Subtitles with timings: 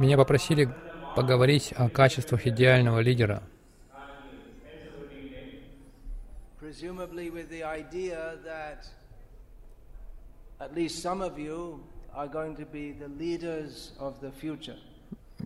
[0.00, 0.66] Меня попросили
[1.14, 3.42] поговорить о качествах идеального лидера.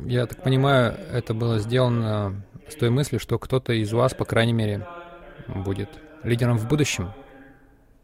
[0.06, 4.52] Я так понимаю, это было сделано с той мыслью, что кто-то из вас, по крайней
[4.52, 4.86] мере,
[5.48, 5.88] будет
[6.22, 7.10] лидером в будущем.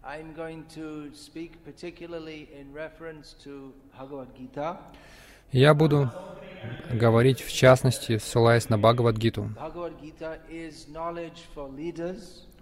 [0.03, 4.79] I'm going to speak particularly in reference to Bhagavad Gita.
[5.53, 6.11] Я буду
[6.93, 9.51] говорить, в частности, ссылаясь на Бхагавадгиту.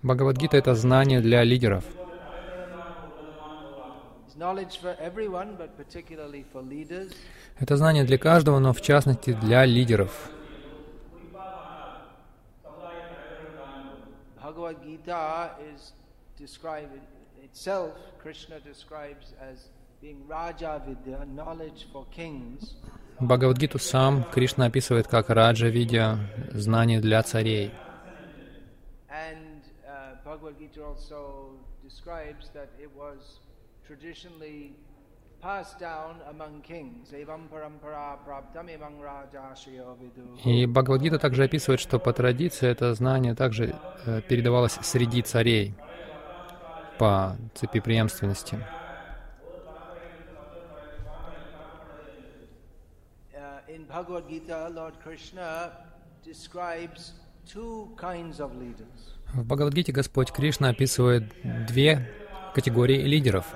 [0.02, 1.84] Бхагавадгита— это знание для лидеров.
[7.58, 10.30] Это знание для каждого, но в частности для лидеров.
[14.84, 15.92] Gita is
[16.38, 17.00] described
[17.42, 19.68] itself, Krishna describes as
[23.20, 26.18] Бхагавадгиту сам Кришна описывает как Раджа Видя,
[26.52, 27.72] знание для царей.
[29.04, 29.38] Uh.
[40.44, 45.74] И Бхагавадгита также описывает, что по традиции это знание также э, передавалось среди царей
[46.98, 48.58] по цепи преемственности.
[53.32, 55.72] Uh, in Bhagavad Gita, Lord Krishna
[56.22, 57.14] describes
[57.46, 59.16] two kinds of leaders.
[59.32, 61.32] В Бхагавадгите Господь Кришна описывает
[61.66, 62.06] две
[62.54, 63.46] категории лидеров.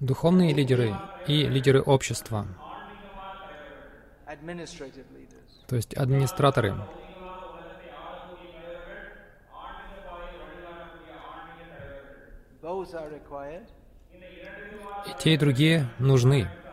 [0.00, 0.94] Духовные лидеры
[1.26, 2.46] и лидеры общества,
[5.66, 6.74] то есть администраторы.
[15.06, 16.48] И те, и другие нужны.
[16.50, 16.68] Uh.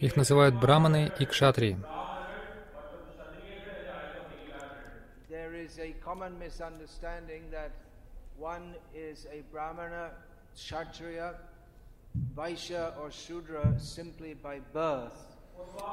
[0.00, 1.78] Их называют браманы и кшатрии.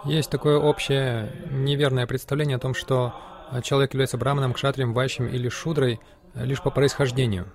[0.05, 5.49] Есть такое общее неверное представление о том, что э, человек является браманом, кшатрием, вайщем или
[5.49, 5.99] шудрой
[6.33, 7.47] э, лишь по происхождению.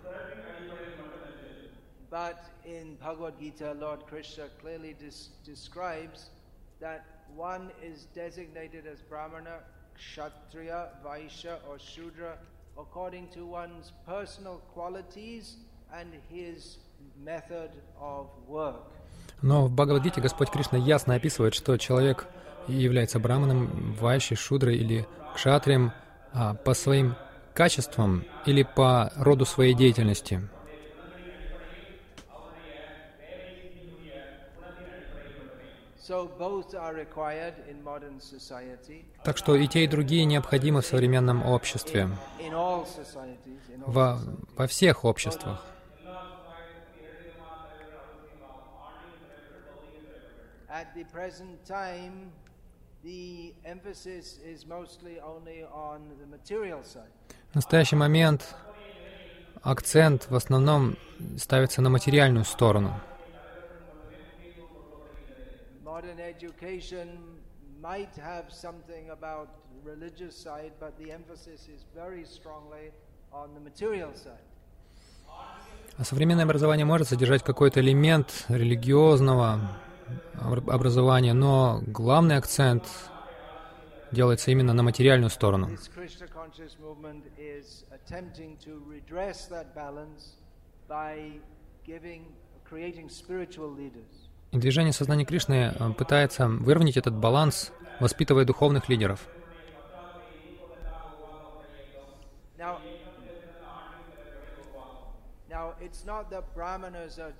[19.42, 22.26] Но в Бхагавадгите Господь Кришна ясно описывает, что человек
[22.66, 25.92] является браманом, вайшей, шудрой или кшатрием
[26.32, 27.14] а, по своим
[27.54, 30.40] качествам или по роду своей деятельности.
[39.24, 42.08] Так что и те, и другие необходимы в современном обществе,
[43.86, 44.18] во,
[44.56, 45.64] во всех обществах.
[50.70, 52.30] At the present time,
[57.50, 58.56] В настоящий момент
[59.62, 60.96] акцент в основном
[61.36, 63.00] ставится на материальную сторону.
[75.96, 79.60] А современное образование может содержать какой-то элемент религиозного
[80.40, 82.84] образования, но главный акцент
[84.10, 85.70] делается именно на материальную сторону.
[94.50, 99.28] И движение сознания Кришны э, пытается выровнять этот баланс, воспитывая духовных лидеров.
[105.48, 107.32] Now it's not that brahmanas are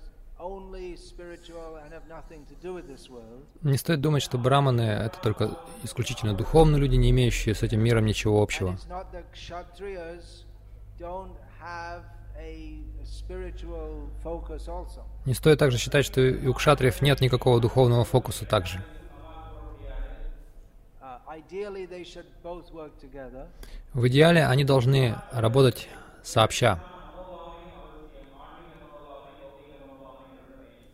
[3.61, 8.05] Не стоит думать, что браманы— это только исключительно духовные люди, не имеющие с этим миром
[8.05, 8.77] ничего общего.
[15.25, 18.81] Не стоит также считать, что и у кшатриев нет никакого духовного фокуса также.
[21.01, 21.19] Uh,
[23.93, 25.89] В идеале они должны работать
[26.23, 26.79] сообща.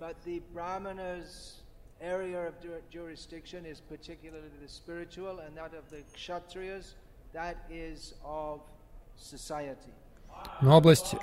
[0.06, 1.64] But the brahmana's
[2.00, 6.86] area of ju- jurisdiction is particularly the spiritual, and that of the kshatriyas,
[7.34, 8.60] that is of
[9.18, 9.94] society.
[10.62, 11.16] Но область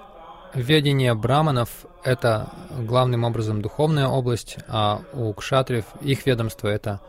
[0.55, 2.51] ведения браманов— это
[2.89, 7.01] главным образом духовная область, а у кшатриев их ведомство— это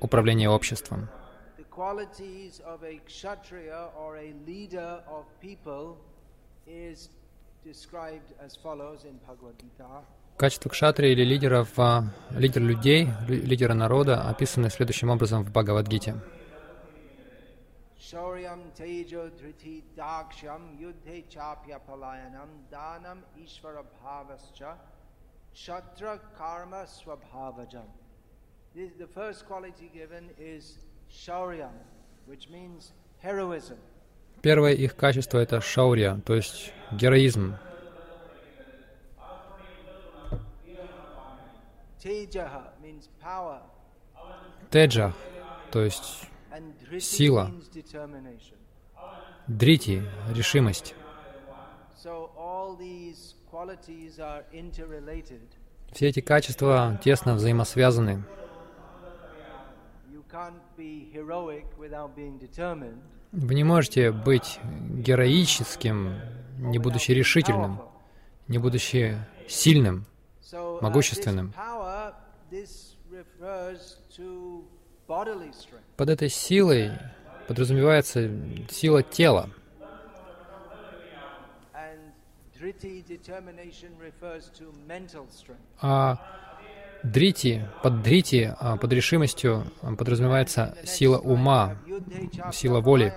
[0.00, 1.08] управление обществом.
[6.66, 7.10] Is
[7.62, 10.02] described as follows in Bhagavad Gita.
[10.36, 16.16] Качество кшатрия или лидера, в, лидер людей, лю- лидера народа описаны следующим образом в Бхагавадгите.
[18.76, 24.74] Tejo dhriti daksham yudhe chapya palayanam danam ishvara bhavascha
[25.54, 27.86] shatra karma swabhavajam.
[28.74, 30.78] This, the first quality given is
[31.08, 31.74] shauryam,
[32.26, 32.92] which means
[33.22, 33.78] heroism.
[34.42, 37.54] Первое их качество— это шаурья, то есть героизм.
[44.70, 45.14] Теджа,
[45.72, 46.28] то есть
[47.00, 47.50] Сила.
[49.46, 50.94] дрити, решимость.
[55.92, 58.22] Все эти качества тесно взаимосвязаны.
[63.32, 64.60] Вы не можете быть
[64.90, 66.20] героическим,
[66.58, 67.80] не будучи решительным,
[68.46, 69.16] не будучи
[69.48, 70.04] сильным.
[70.54, 71.52] Uh, могущественным.
[75.96, 76.92] Под этой силой
[77.46, 78.30] подразумевается
[78.70, 79.50] сила тела,
[85.80, 86.18] а
[87.02, 91.76] дрити, под дрити, а, под решимостью а, подразумевается сила ума,
[92.52, 93.12] сила воли.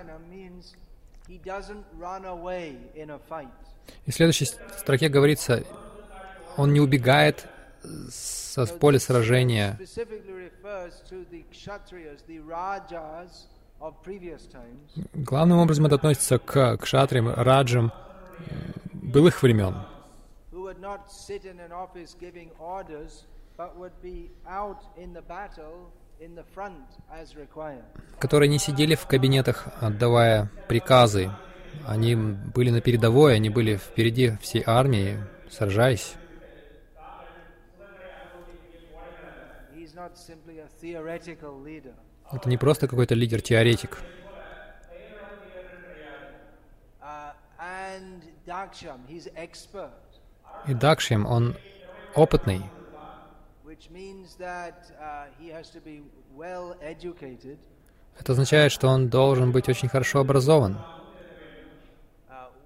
[4.05, 5.63] И в следующей строке говорится,
[6.57, 7.47] он не убегает
[8.09, 9.77] со So поля сражения.
[15.13, 17.91] Главным образом это относится к кшатриям, раджам
[18.39, 19.75] м, былых времен,
[28.19, 31.31] которые не сидели в кабинетах, отдавая приказы.
[31.85, 35.17] Они были на передовой, они были впереди всей армии,
[35.49, 36.15] сражаясь.
[39.75, 40.16] He's not simply a theoretical leader.
[42.31, 43.97] Это не просто какой-то лидер-теоретик.
[46.99, 47.33] Uh,
[50.67, 51.55] И Дакшим, он
[52.15, 53.73] опытный, uh,
[58.19, 60.73] это означает, что он должен быть очень хорошо образован.
[60.73, 60.83] uh,
[62.29, 62.56] well educated in statecraft and in practical knowledge.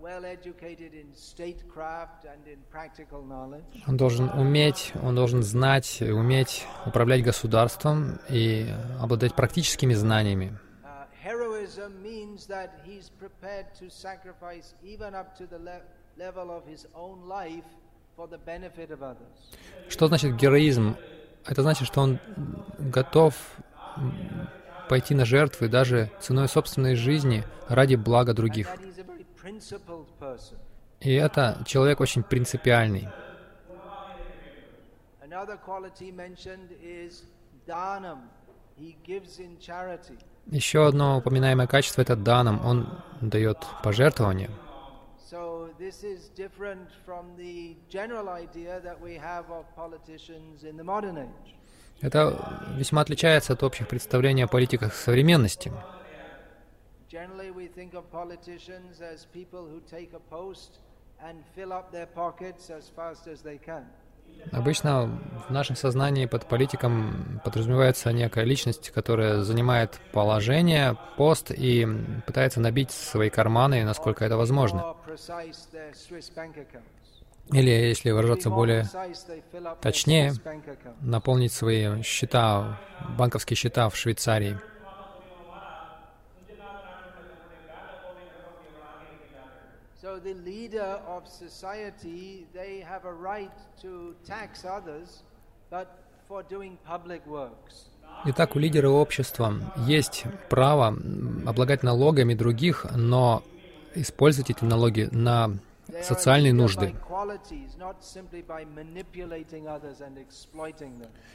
[3.87, 8.67] Он должен уметь, он должен знать, уметь управлять государством и
[8.99, 10.57] обладать практическими знаниями.
[10.83, 11.05] Uh.
[19.89, 20.95] Что значит героизм?
[21.45, 22.19] Это значит, что он
[22.79, 23.35] готов
[24.89, 28.67] пойти на жертвы даже ценой собственной жизни ради блага других.
[30.99, 33.07] И это человек очень принципиальный.
[40.47, 42.65] Еще одно упоминаемое качество— это данам.
[42.65, 42.87] Он
[43.21, 44.49] дает age.
[52.01, 55.71] Это весьма отличается от общих представлений о политиках современности.
[57.11, 60.79] Generally, we think of politicians as people who take a post
[61.21, 63.83] and fill up their pockets as fast as they can.
[64.53, 71.85] Обычно в нашем сознании под политиком подразумевается некая личность, которая занимает положение, пост и
[72.25, 74.95] пытается набить свои карманы, насколько это возможно.
[77.51, 78.85] Или, если выражаться более
[79.81, 80.31] точнее,
[81.01, 82.79] наполнить свои счета,
[83.17, 84.57] банковские счета в Швейцарии.
[90.01, 93.51] So the leader of society, they have a right
[93.83, 95.21] to tax others,
[95.69, 95.87] but
[96.27, 97.85] for doing public works.
[98.25, 100.87] Итак, у лидера общества есть право
[101.45, 103.43] облагать налогами других, но
[103.93, 105.51] использовать эти налоги на
[106.01, 106.95] социальные нужды.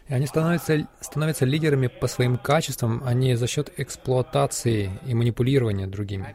[0.08, 5.86] И они становятся, становятся лидерами по своим качествам, а не за счет эксплуатации и манипулирования
[5.86, 6.34] другими.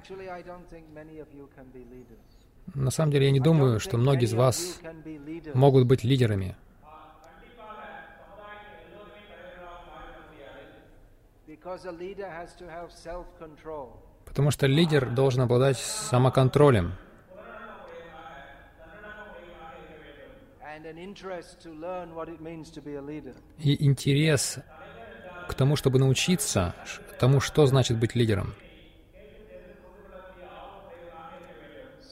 [2.73, 4.79] На самом деле, я не думаю, что многие из вас
[5.53, 6.55] могут быть лидерами,
[14.25, 16.93] потому что лидер должен обладать самоконтролем
[23.59, 24.59] и интерес
[25.49, 26.73] к тому, чтобы научиться
[27.19, 28.55] тому, что значит быть лидером.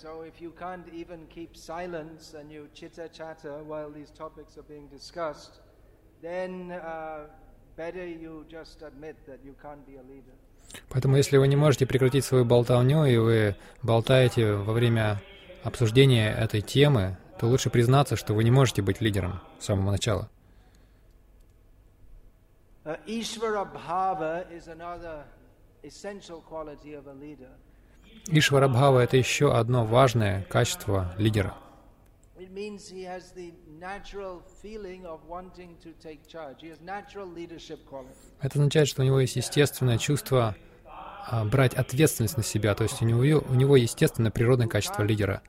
[0.01, 4.63] So if you can't even keep silence and you chitter chatter while these topics are
[4.63, 5.59] being discussed,
[6.21, 7.25] then uh,
[7.75, 10.35] better you just admit that you can't be a leader.
[10.89, 15.21] Поэтому, если вы не можете прекратить свою болтовню, и вы болтаете во время
[15.63, 20.29] обсуждения этой темы, то лучше признаться, что вы не можете быть лидером с самого начала.
[22.85, 25.25] Uh, Ishvara bhava is another
[25.83, 27.51] essential quality of a leader.
[28.27, 31.55] Ишварабхава— это еще одно важное качество лидера.
[38.41, 40.55] Это означает, что у него есть естественное чувство
[41.31, 45.41] а, брать ответственность на себя, то есть у него, у него естественное природное качество лидера.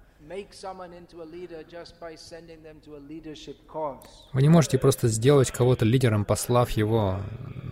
[4.32, 7.18] Вы не можете просто сделать кого-то лидером, послав его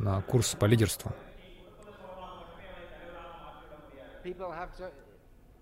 [0.01, 1.13] на курс по лидерству.
[4.23, 4.91] People have to,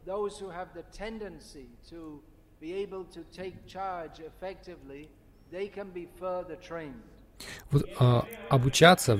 [0.05, 2.21] those who have the tendency to
[2.61, 5.09] be able to take charge effectively,
[5.51, 7.03] they can be further trained.
[7.71, 9.19] Вот, а, обучаться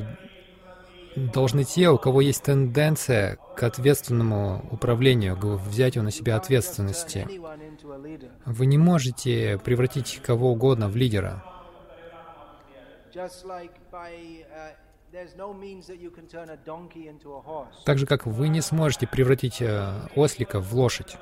[1.17, 7.27] должны те, у кого есть тенденция к ответственному управлению, к взятию на себя ответственности.
[8.45, 11.43] Вы не можете превратить кого угодно в лидера.
[13.13, 14.75] Just like by, uh,
[17.85, 21.17] Так же, как вы не сможете превратить э, ослика в лошадь.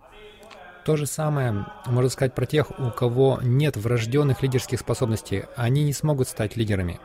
[0.00, 0.78] Uh.
[0.84, 5.44] То же самое можно сказать про тех, у кого нет врожденных лидерских способностей.
[5.56, 6.98] Они не смогут стать лидерами.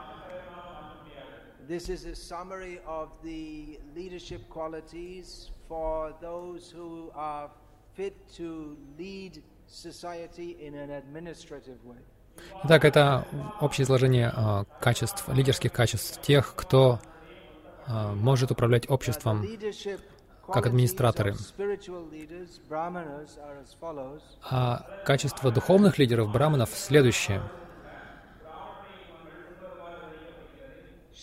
[1.68, 7.50] This is a summary of the leadership qualities for those who are
[7.98, 9.34] fit to lead
[9.68, 12.02] society in an administrative way.
[12.64, 13.26] Итак, это
[13.62, 17.00] общее изложение а, качеств, лидерских качеств тех, кто
[17.88, 19.46] а, может управлять обществом.
[20.46, 21.36] как администраторы.
[24.52, 27.42] А качество духовных лидеров, браманов, следующее.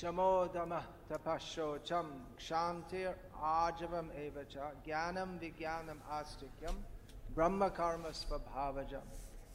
[0.03, 2.07] Dhamma tapasho cham
[2.39, 6.75] kshantir ajavam evacha jnanam vijnanam astikyam
[7.35, 9.03] brahma karma svabhavajam.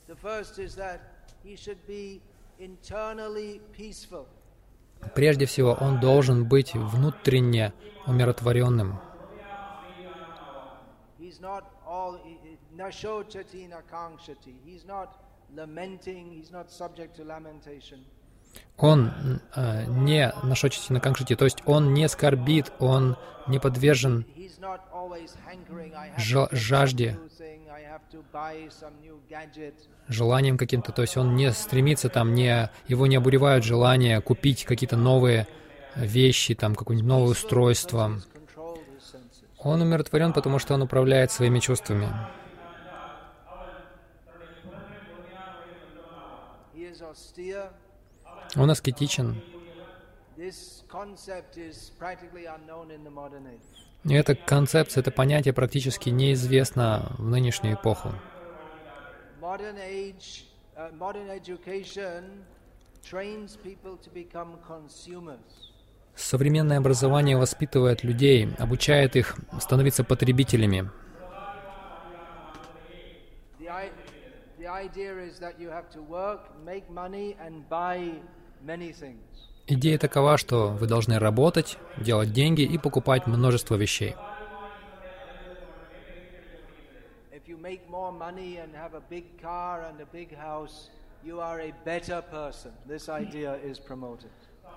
[0.07, 1.01] The first is that
[1.43, 2.21] he should be
[2.59, 4.27] internally peaceful.
[5.15, 7.73] Прежде всего, он должен быть внутренне
[8.05, 8.99] умиротворенным.
[11.17, 12.19] He's not all
[12.75, 14.53] nashochati nakangshati.
[14.63, 15.09] He's not
[15.55, 18.05] lamenting, he's not subject to lamentation.
[18.77, 23.15] Он э, не нашочите на конкрете, то есть он не скорбит, он
[23.47, 24.25] не подвержен
[26.51, 27.17] жажде.
[30.07, 34.97] желанием каким-то, то есть он не стремится там, не, его не обуревают желания купить какие-то
[34.97, 35.47] новые
[35.95, 38.21] вещи, там какое-нибудь новое устройство.
[39.59, 42.09] Он умиротворен, потому что он управляет своими чувствами.
[47.15, 47.69] Austere.
[48.55, 49.41] Он аскетичен.
[54.07, 58.13] Эта концепция, это понятие практически неизвестно в нынешнюю эпоху.
[60.75, 60.89] Uh.
[66.15, 70.89] Современное образование воспитывает людей, обучает их становиться потребителями.
[74.57, 78.44] The, idea is that you have to work, make money, and buy many things.
[79.67, 84.15] Идея такова, что вы должны работать, делать деньги и покупать множество вещей.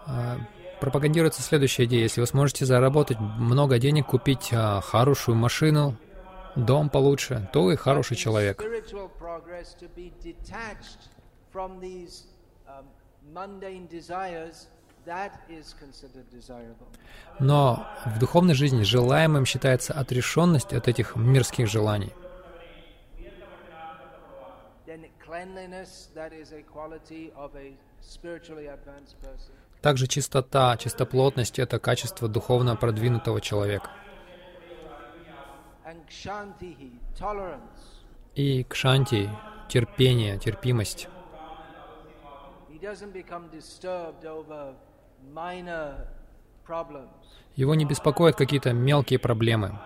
[0.07, 0.39] А,
[0.81, 2.03] Пропагандируется следующая идея.
[2.03, 5.97] Если вы сможете заработать много денег, купить а, хорошую машину,
[6.57, 8.63] дом получше, то вы хороший человек.
[17.39, 22.13] Но в духовной жизни желаемым считается отрешенность от этих мирских желаний.
[29.81, 33.91] Также чистота, чистоплотность— это качество духовно продвинутого человека.
[38.35, 39.31] И кшанти—
[39.69, 41.09] терпение, терпимость.
[47.57, 49.79] Его не беспокоят какие-то мелкие проблемы.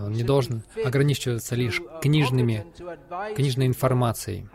[0.04, 2.66] Он не должен ограничиваться лишь книжными,
[3.34, 4.48] книжной информацией.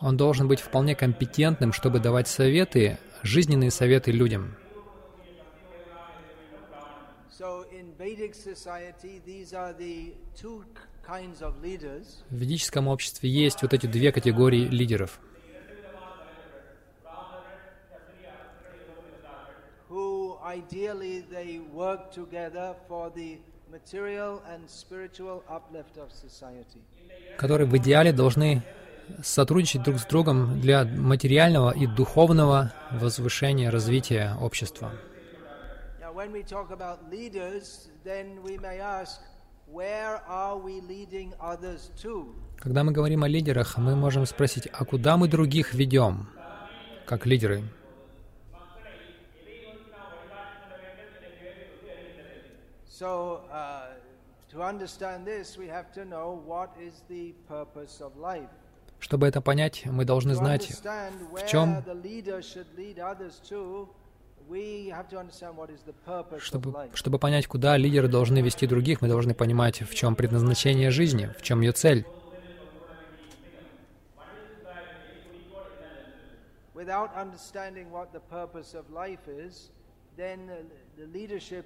[0.00, 4.56] Он должен быть вполне компетентным, чтобы давать советы, жизненные советы людям.
[12.30, 15.20] В ведическом обществе есть вот эти две категории лидеров.
[20.44, 23.38] Ideally they work together for the
[23.70, 26.80] material and spiritual uplift of society.
[27.36, 28.62] которые в идеале должны
[29.22, 34.92] сотрудничать друг с другом для материального и духовного возвышения, развития общества.
[36.00, 39.20] Now, when we talk about leaders, then we may ask,
[39.72, 42.34] where are we leading others to?
[42.58, 46.28] Когда мы говорим о лидерах, мы можем спросить, а куда мы других ведем,
[47.06, 47.62] как лидеры?
[53.00, 53.92] So, uh,
[54.50, 58.48] to understand this, we have to know what is the purpose of life.
[58.98, 60.68] Чтобы это понять, мы должны знать,
[61.30, 61.84] where чем-
[66.40, 71.30] чтобы, чтобы понять, куда лидеры должны вести других, мы должны понимать, в чем предназначение жизни,
[71.38, 72.04] в чем ее цель.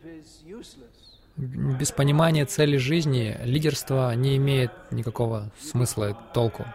[0.03, 6.67] Is, Без понимания цели жизни лидерство не имеет никакого смысла и толку.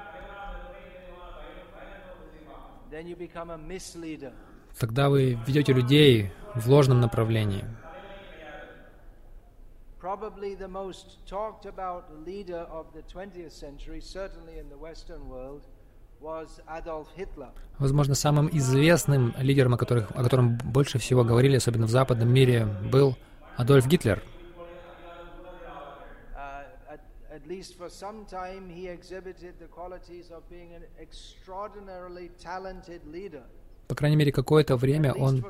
[4.80, 7.65] Тогда вы ведете людей в ложном направлении.
[10.02, 15.63] Probably the most talked about leader of the 20th century, certainly in the Western world,
[16.22, 17.50] was Adolf Hitler.
[17.80, 22.67] Возможно, самым известным лидером, о, которых, о котором больше всего говорили, особенно в западном мире,
[22.91, 23.17] был
[23.58, 24.24] Адольф Гитлер.
[27.38, 33.43] At, least for some time, he exhibited the qualities of being an extraordinarily talented leader.
[33.88, 35.41] По крайней мере, какое-то время он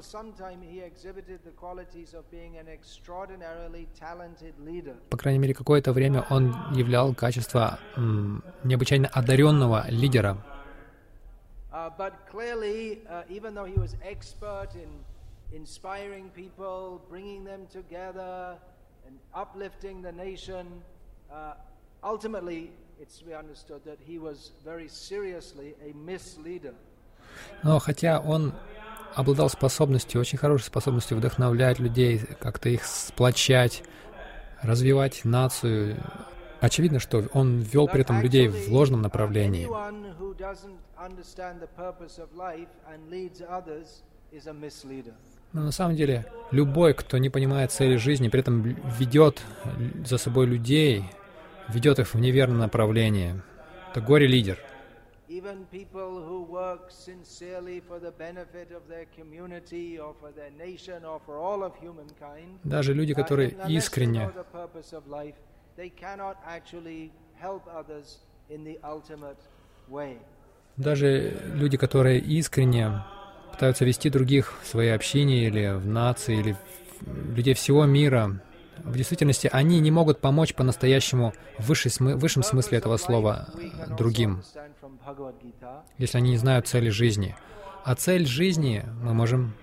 [5.09, 10.37] по крайней мере, какое-то время он являл качество м, необычайно одаренного лидера.
[11.71, 14.89] Uh, but clearly, uh, even though he was expert in
[15.51, 18.57] inspiring people, bringing them together,
[19.05, 20.65] and uplifting the nation,
[21.31, 21.53] uh,
[22.07, 26.73] ultimately, it's we understood that he was very seriously a misleader.
[27.63, 28.53] Но хотя он
[29.13, 33.83] обладал способностью, очень хорошей способностью вдохновлять людей, как-то их сплочать,
[34.61, 35.97] развивать нацию,
[36.61, 39.67] очевидно, что он вел при этом людей в ложном направлении.
[45.53, 48.61] Но на самом деле, любой, кто не понимает цели жизни, при этом
[48.99, 49.41] ведет
[50.05, 51.05] за собой людей,
[51.69, 53.41] ведет их в неверное направление,
[53.91, 54.57] это горе-лидер.
[62.63, 64.31] Даже люди, uh, которые искренне.
[70.77, 73.03] Даже люди, которые искренне
[73.51, 76.53] пытаются вести других в своей общине или в нации, или
[77.01, 78.39] в- людей всего мира
[78.83, 84.43] в действительности они не могут помочь по-настоящему в смы- высшем смысле этого слова э, другим,
[85.97, 87.35] если они не знают цели жизни.
[87.83, 89.53] А цель жизни мы можем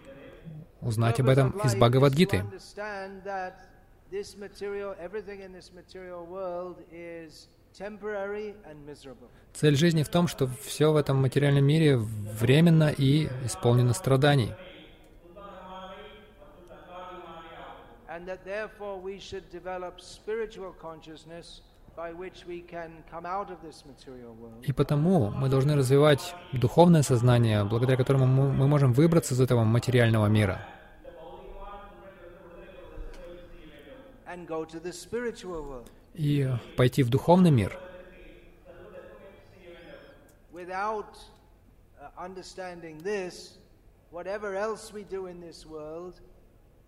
[0.80, 2.44] узнать об этом из Бхагавадгиты.
[9.52, 14.52] Цель жизни в том, что все в этом материальном мире временно и исполнено страданий.
[18.14, 21.62] And that therefore we should develop spiritual consciousness
[24.62, 30.26] И потому мы должны развивать духовное сознание, благодаря которому мы, можем выбраться из этого материального
[30.26, 30.60] мира.
[36.14, 37.78] И пойти в духовный мир.
[44.10, 46.22] whatever else we do in this world is all ultimately
[46.62, 46.83] useless.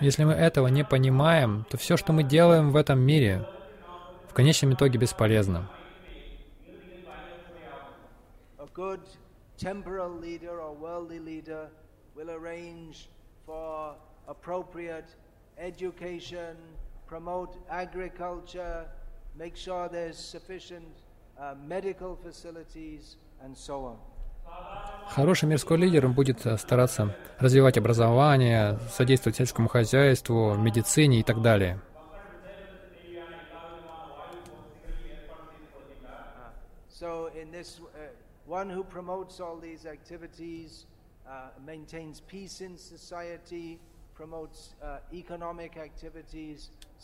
[0.00, 3.46] Если мы этого не понимаем, то все, что мы делаем в этом мире,
[4.28, 5.68] в конечном итоге бесполезно.
[17.12, 18.86] promote agriculture,
[19.36, 20.88] make sure there's sufficient
[21.38, 23.98] uh, medical facilities, and so on.
[25.08, 31.80] Хороший мирской лидер будет э, стараться развивать образование, содействовать сельскому хозяйству, медицине и так далее.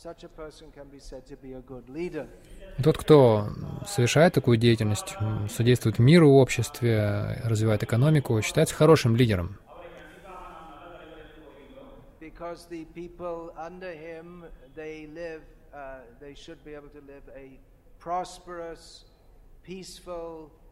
[0.04, 1.66] Uh, uh,
[2.14, 2.28] uh.
[2.82, 3.48] Тот, кто
[3.86, 5.16] совершает такую деятельность,
[5.50, 9.58] содействует миру в обществе, развивает экономику, считается хорошим лидером.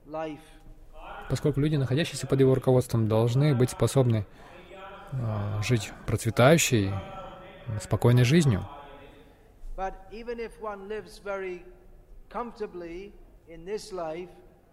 [0.09, 0.39] Uh.
[1.29, 4.25] Поскольку люди, находящиеся под его руководством, должны быть способны
[5.11, 6.93] uh, жить процветающей,
[7.81, 8.65] спокойной жизнью.
[9.77, 11.63] But even if one lives very
[12.31, 13.13] comfortably
[13.47, 14.31] in this life,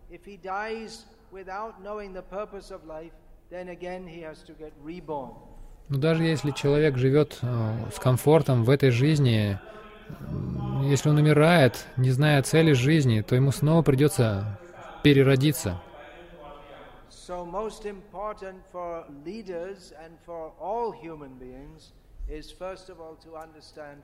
[0.09, 3.11] if he dies without knowing the purpose of life,
[3.49, 5.33] then again he has to get reborn.
[5.89, 9.59] Но даже если человек живет э, с комфортом в этой жизни,
[10.83, 14.57] если он умирает, не зная цели жизни, то ему снова придется
[15.03, 15.77] переродиться.
[17.09, 21.91] So most important for leaders and for all human beings
[22.27, 24.01] is first of all to understand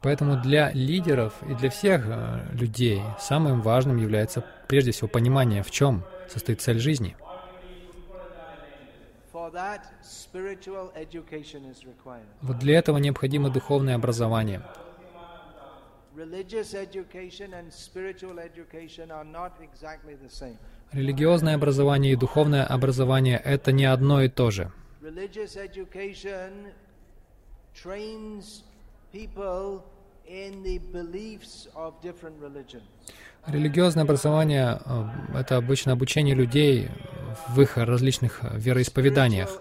[0.00, 5.70] Поэтому для лидеров и для всех э, людей самым важным является прежде всего понимание, в
[5.70, 7.16] чем состоит цель жизни.
[12.42, 14.62] Вот для этого необходимо духовное образование.
[20.92, 24.72] Религиозное образование и духовное образование— это не одно и то же
[27.74, 28.62] trains
[29.12, 29.82] people
[30.26, 32.82] in the beliefs of different religions.
[33.46, 34.80] Религиозное образование—
[35.34, 36.88] это обычно обучение людей
[37.48, 39.60] в их различных вероисповеданиях.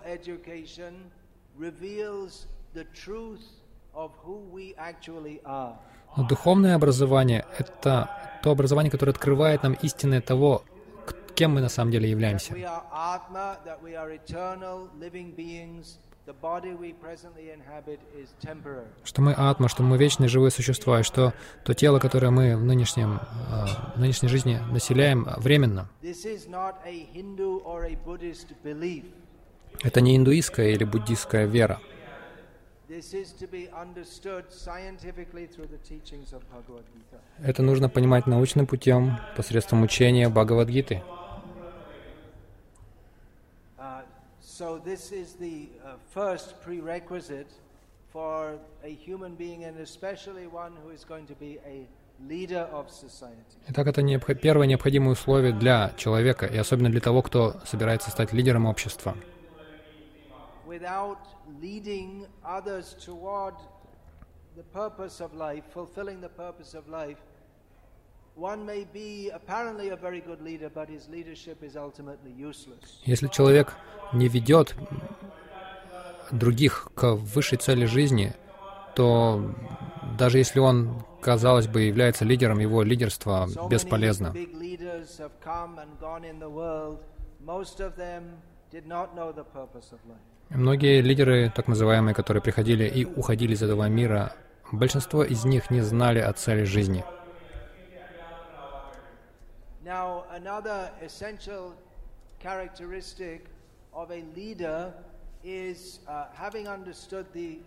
[6.18, 8.10] Но духовное образование— это
[8.44, 10.64] то образование, которое открывает нам истинное того,
[11.36, 12.54] кем мы на самом деле являемся
[19.04, 22.64] что мы атма, что мы вечные живые существа, и что то тело, которое мы в,
[22.64, 23.20] нынешнем,
[23.96, 25.90] в нынешней жизни населяем, временно.
[29.84, 31.80] Это не индуистская или буддийская вера.
[37.44, 41.02] Это нужно понимать научным путем посредством учения Бхагавадгиты.
[44.51, 47.51] So this is the uh, first prerequisite
[48.13, 51.87] for a human being and especially one who is going to be a
[52.27, 53.59] leader of society.
[53.69, 54.35] Итак, это необх...
[54.41, 59.17] первое необходимое условие для человека, и особенно для того, кто собирается стать лидером общества.
[60.67, 61.19] Without
[61.61, 63.55] leading others toward
[64.57, 67.17] the purpose of life,
[73.06, 73.76] если человек
[74.14, 74.76] не ведет
[76.32, 78.34] других к высшей цели жизни,
[78.96, 79.54] то
[80.18, 84.34] даже если он, казалось бы, является лидером, его лидерство бесполезно.
[90.50, 94.34] Многие лидеры, так называемые, которые приходили и уходили из этого мира,
[94.72, 97.04] большинство из них не знали о цели жизни.
[99.98, 101.74] Now, another essential
[102.40, 103.40] characteristic
[103.94, 104.94] of a leader
[105.44, 107.60] is uh, having understood the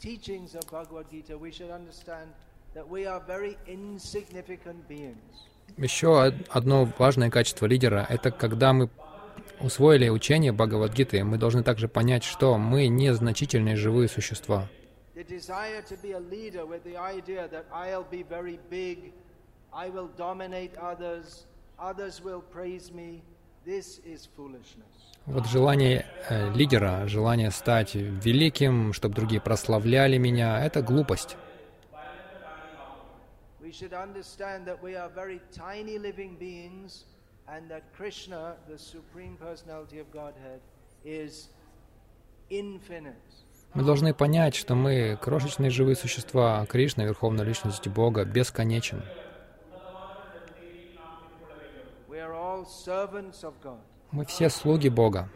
[0.00, 2.26] teachings of Bhagavad Gita, we should understand
[2.74, 5.34] that we are very insignificant beings.
[5.76, 8.88] Еще од- одно важное качество лидера— это когда мы
[9.60, 14.66] усвоили учение Бхагавадгиты, мы должны также понять, что мы незначительные живые существа.
[19.70, 21.44] I will dominate others,
[25.26, 31.36] Вот желание э, лидера, желание стать великим, чтобы другие прославляли меня, это глупость.
[43.74, 49.02] Мы должны понять, что мы крошечные живые существа, Кришна, Верховная Личность Бога, бесконечен.
[54.10, 55.28] Мы все слуги Бога.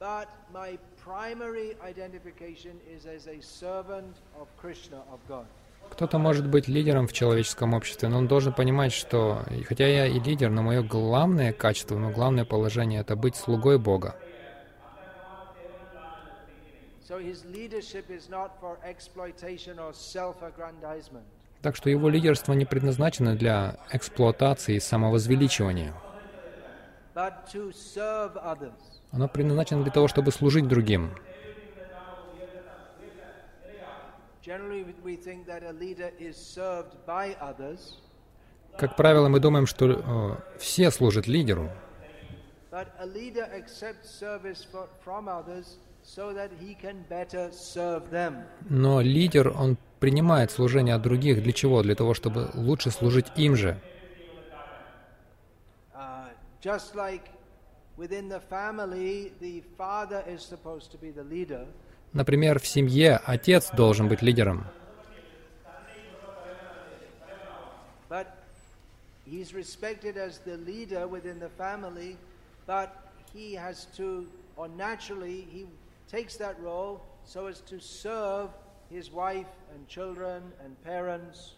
[0.00, 5.44] But my primary identification is as a servant of Krishna, of God.
[5.90, 10.18] Кто-то может быть лидером в человеческом обществе, но он должен понимать, что хотя я и
[10.18, 14.16] лидер, но мое главное качество, мое главное положение— это быть слугой Бога.
[21.60, 25.92] Так что его лидерство не предназначено для эксплуатации и самовозвеличивания.
[29.12, 31.10] Оно предназначено для того, чтобы служить другим.
[38.78, 41.70] Как правило, мы думаем, что э, все служат лидеру,
[48.68, 51.42] но лидер, он принимает служение от других.
[51.42, 51.82] Для чего?
[51.82, 53.78] Для того, чтобы лучше служить им же.
[55.94, 56.28] Uh,
[62.12, 64.64] Например, в семье отец должен быть лидером,
[69.30, 72.16] he's respected as the leader within the family,
[72.66, 75.66] but he has to, or naturally, he
[76.10, 78.50] takes that role so as to serve
[78.90, 81.56] his wife and children and parents.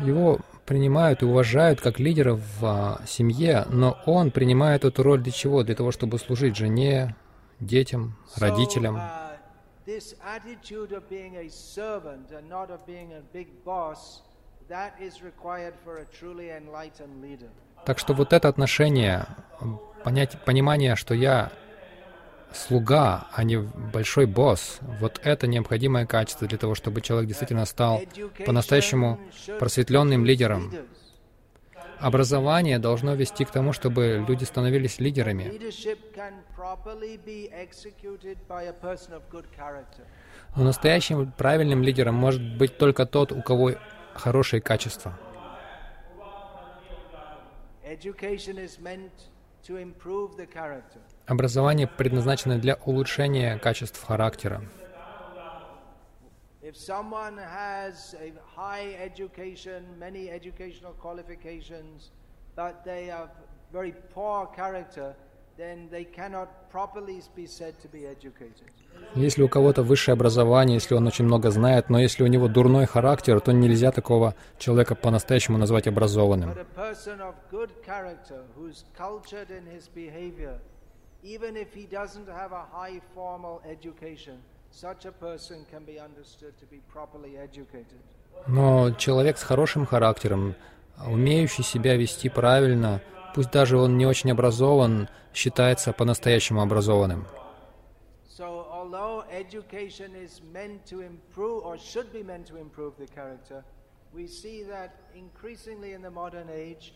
[0.00, 5.30] Его принимают и уважают как лидера в а, семье, но он принимает эту роль для
[5.30, 5.62] чего?
[5.62, 7.14] Для того, чтобы служить жене,
[7.60, 8.96] детям, родителям.
[8.96, 9.24] Uh.
[17.84, 19.26] Так что вот это отношение,
[20.02, 21.52] понять, понимание, что я
[22.54, 28.02] слуга, а не большой босс, вот это необходимое качество для того, чтобы человек действительно стал
[28.46, 29.18] по-настоящему
[29.58, 30.72] просветленным лидером.
[31.98, 35.58] Образование должно вести к тому, чтобы люди становились лидерами.
[40.56, 43.72] Но настоящим правильным лидером может быть только тот, у кого
[44.14, 45.18] хорошие качества.
[49.67, 50.99] to improve the character.
[51.27, 54.61] Образование предназначено для улучшения качеств характера.
[56.61, 62.11] If someone has a high education, many educational qualifications,
[62.55, 63.29] but they have
[63.71, 65.15] very poor character,
[65.57, 68.71] then they cannot properly be said to be educated.
[69.14, 72.86] Если у кого-то высшее образование, если он очень много знает, но если у него дурной
[72.86, 76.52] характер, то нельзя такого человека по-настоящему назвать образованным.
[88.46, 90.54] Но человек с хорошим характером,
[91.06, 93.00] умеющий себя вести правильно,
[93.34, 97.26] пусть даже он не очень образован, считается по-настоящему образованным.
[98.94, 103.64] Although education is meant to improve or should be meant to improve the character,
[104.14, 106.92] we see that increasingly in the modern age.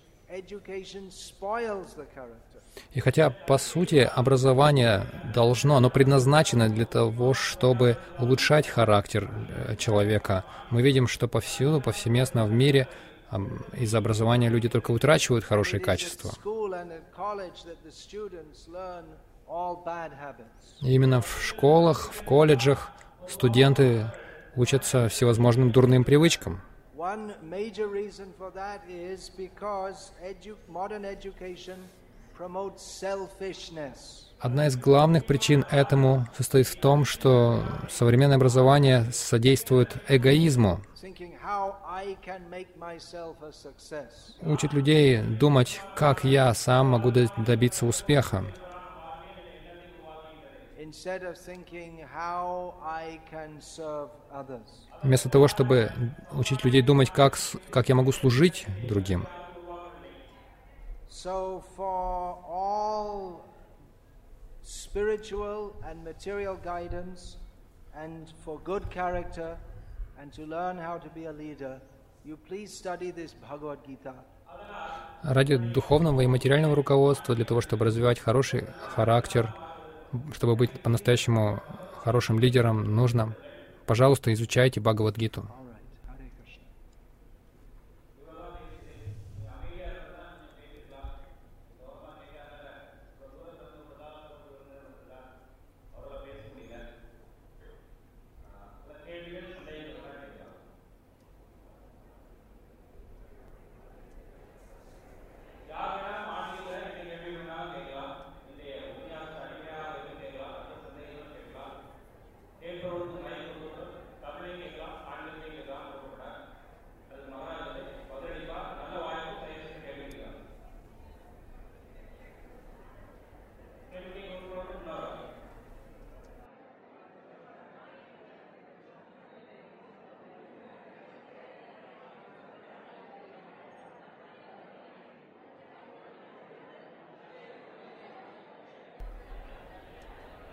[2.93, 10.45] И хотя, по сути, образование должно, оно предназначено для того, чтобы улучшать характер э, человека,
[10.69, 12.89] мы видим, что повсюду, повсеместно в мире
[13.73, 16.31] из-за образования люди только утрачивают хорошие качества.
[20.81, 22.91] Именно в школах, в колледжах
[23.29, 24.07] студенты
[24.57, 26.61] учатся всевозможным дурным привычкам.
[34.41, 40.81] Одна из главных причин этому состоит в том, что современное образование содействует эгоизму,
[44.43, 48.45] учит людей думать, как я сам могу добиться успеха,
[55.03, 55.92] вместо того, чтобы
[56.33, 57.38] учить людей думать, как,
[57.70, 59.27] как я могу служить другим.
[61.11, 63.40] So, for all
[64.62, 67.38] spiritual and material guidance,
[67.96, 69.57] and for good character,
[70.20, 71.81] and to learn how to be a leader,
[72.24, 74.14] you please study this Bhagavad Gita.
[75.22, 79.53] Ради духовного и материального руководства, для того, чтобы развивать хороший характер,
[80.35, 81.62] чтобы быть по-настоящему
[82.03, 83.35] хорошим лидером, нужно,
[83.87, 85.40] пожалуйста, изучайте Бхагавадгиту.
[85.40, 86.64] All right, Hare Krishna.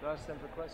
[0.02, 0.65] To ask them for questions?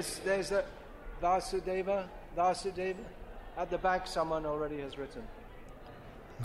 [0.00, 0.64] there's there's a
[1.22, 2.06] Vasudeva,
[2.36, 3.04] Vasudeva.
[3.56, 5.22] At the back, someone already has written.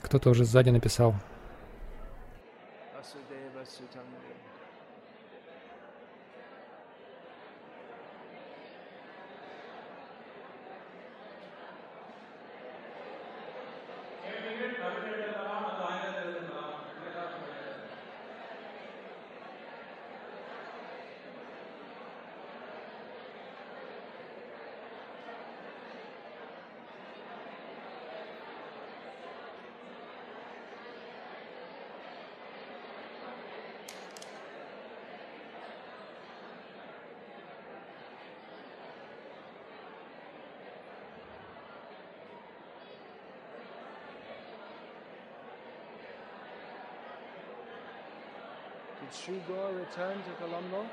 [0.01, 1.13] кто-то уже сзади написал.
[2.95, 4.17] Vasudeva Sutanga.
[49.06, 50.84] Did Sri Gaur return to Colombo?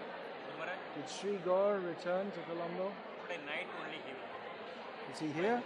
[0.96, 2.92] Did Sri Gaur return to Colombo?
[3.28, 5.26] today night only he.
[5.26, 5.64] Is he here?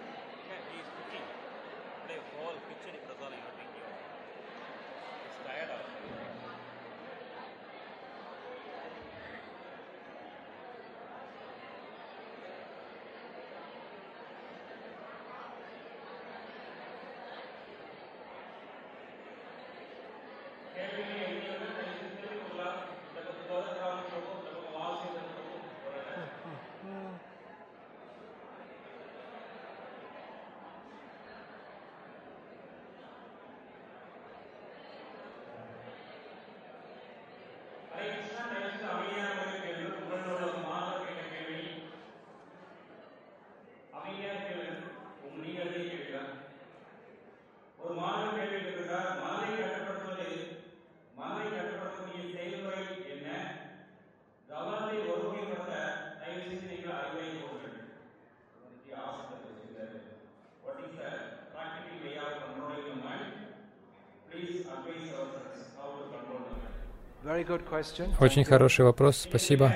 [68.20, 69.72] Очень хороший вопрос, спасибо.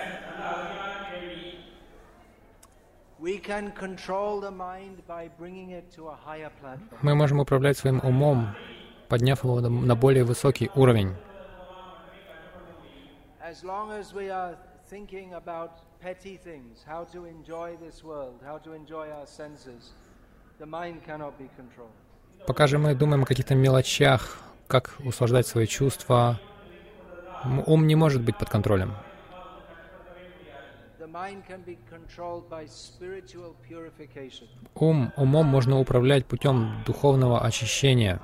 [7.01, 8.55] Мы можем управлять своим умом,
[9.09, 11.15] подняв его на- более высокий уровень.
[22.47, 26.39] Пока же мы думаем о каких-то мелочах, как услаждать свои чувства,
[27.65, 28.93] ум не может быть под контролем.
[34.75, 38.21] Ум, умом можно управлять путем духовного очищения.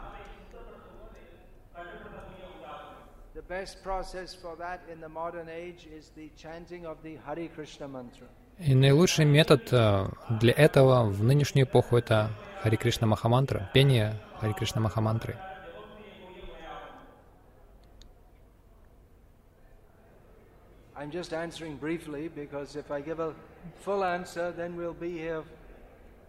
[8.59, 12.32] И наилучший метод э, для этого в нынешнюю эпоху это
[12.63, 15.38] Хари Кришна Махамантра, пение Хари Кришна Махамантры.
[21.00, 23.32] I'm just answering briefly because if I give a
[23.86, 25.43] full answer, then we'll be here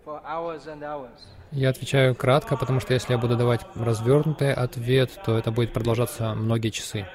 [0.04, 1.26] for hours and hours.
[1.52, 6.34] Я отвечаю кратко, потому что если я буду давать развернутый ответ, то это будет продолжаться
[6.34, 7.06] многие часы.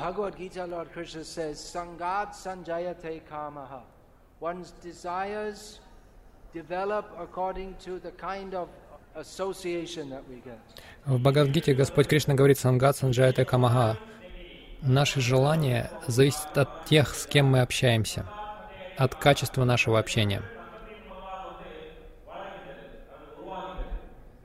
[0.00, 3.82] Bhagavad Gita, Lord Krishna says, Sangat sanjayate kamaha.
[4.40, 5.80] One's desires
[6.54, 8.68] develop according to the kind of
[9.14, 10.58] association that we get.
[11.04, 13.98] В Бхагавдгите Господь Кришна говорит «Сангат санджайта камага».
[14.80, 18.24] Наши желания зависят от тех, с кем мы общаемся,
[18.96, 20.42] от качества нашего общения.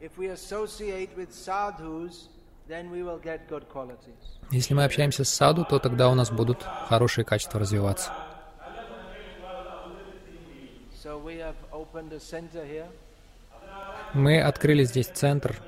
[0.02, 2.28] If we associate with sadhus,
[4.52, 8.12] Если мы общаемся с саду, то тогда у нас будут хорошие качества развиваться.
[14.14, 15.62] Мы открыли здесь центр.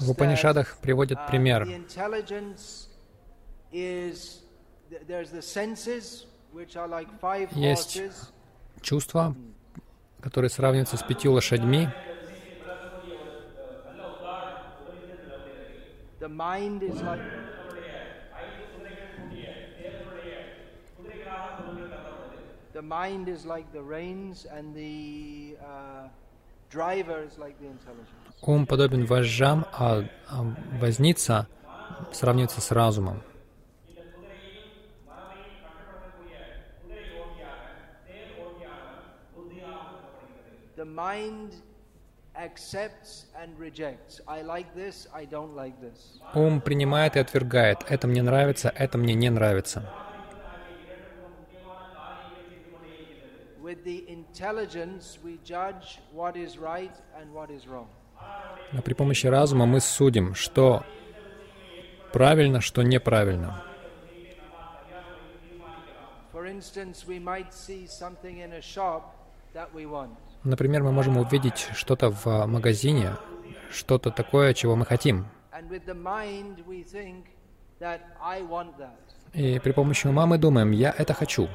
[0.00, 1.68] В Упанишадах приводят uh, пример.
[7.52, 8.02] Есть.
[8.80, 9.34] Чувства,
[10.20, 11.88] которые сравниваются с пятью лошадьми.
[22.72, 26.08] The mind is like the reins, and the uh,
[28.42, 30.44] Ум подобен вожжам, а а
[30.80, 31.46] возница
[32.12, 33.22] сравнивается с разумом.
[40.76, 41.52] The mind
[42.34, 44.20] accepts and rejects.
[44.26, 46.18] I like this, I don't like this.
[46.34, 47.84] Ум принимает и отвергает.
[47.88, 49.88] Это мне нравится, это мне не нравится.
[53.62, 57.86] With the intelligence, we judge what is right and what is wrong.
[58.72, 60.84] Но при помощи разума мы судим, что
[62.12, 63.62] правильно, что неправильно.
[70.42, 73.12] Например, мы можем увидеть что-то в магазине,
[73.70, 75.26] что-то такое, чего мы хотим.
[79.34, 81.48] И при помощи ума мы думаем, я это хочу.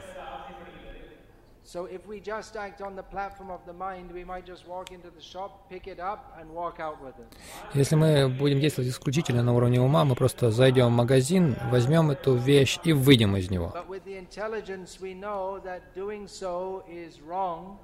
[1.67, 4.93] So if we just act on the platform of the mind, we might just walk
[4.93, 7.27] into the shop, pick it up, and walk out with it.
[7.73, 12.35] Если мы будем действовать исключительно на уровне ума, мы просто зайдем в магазин, возьмем эту
[12.35, 13.73] вещь и выйдем из него.
[13.75, 17.79] But with the intelligence, we know that doing so is wrong,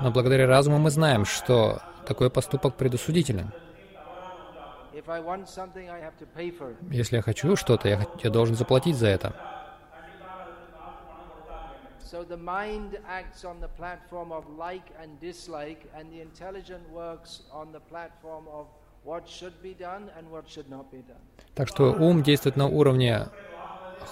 [0.00, 2.74] Но благодаря разуму мы знаем, что такой поступок
[6.72, 6.76] it.
[6.90, 9.32] Если я хочу что-то, я, я должен заплатить за это.
[12.12, 17.40] So the mind acts on the platform of like and dislike, and the intelligent works
[17.50, 18.66] on the platform of
[19.02, 21.24] what should be done and what should not be done.
[21.54, 23.28] Так что ум действует на уровне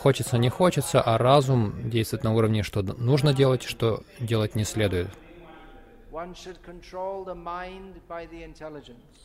[0.03, 5.11] хочется, не хочется, а разум действует на уровне, что нужно делать, что делать не следует.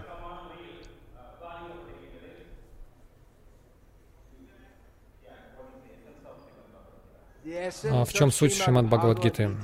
[7.91, 9.57] А в чем суть Шримад Бхагавадгиты?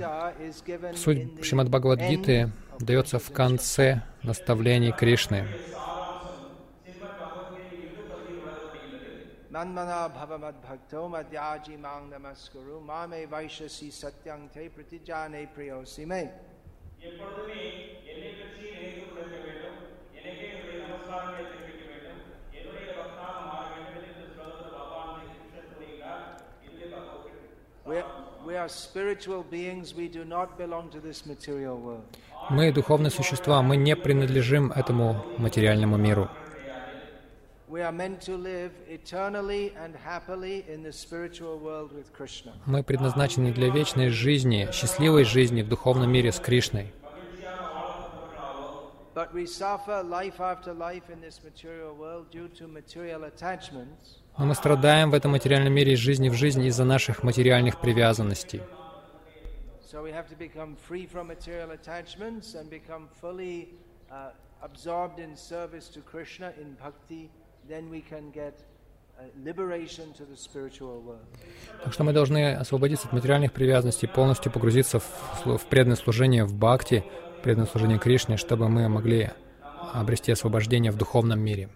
[0.95, 5.47] Суть Шримад Бхагавадгиты дается в конце наставлений Кришны.
[9.56, 16.22] Manmana bhavamad bhakto madhyaji mang namaskuru mame vaishasi satyang te pratijane priyosi me.
[17.08, 17.60] எப்பொழுதுமே
[18.10, 19.78] என்னை பற்றி நினைத்து கொண்டிருக்க வேண்டும்
[20.18, 22.20] எனக்கே என்னுடைய நமஸ்காரங்களை தெரிவிக்க வேண்டும்
[22.58, 26.22] என்னுடைய பக்தனாக மாற வேண்டும் என்று ஸ்லோகத்தில் பகவான் கிருஷ்ணன் கூறுகிறார்
[26.66, 27.40] இதுவே பகவத்
[27.90, 28.10] We are,
[28.48, 32.06] we are spiritual beings, we do not belong to this material world.
[32.58, 35.06] Мы духовные существа, мы не принадлежим этому
[35.46, 36.24] материальному миру.
[42.65, 46.93] Мы предназначены для вечной жизни, счастливой жизни в духовном мире с Кришной.
[54.38, 58.61] Но мы страдаем в этом материальном мире из жизни в жизнь из-за наших материальных привязанностей.
[59.82, 60.05] So
[70.80, 71.18] uh.
[71.84, 76.53] Так что мы должны освободиться от материальных привязанностей, полностью погрузиться в, в преданное служение в
[76.53, 77.03] бхакти,
[77.43, 79.32] преданное служение Кришне, чтобы мы могли
[79.93, 81.70] обрести освобождение в духовном мире.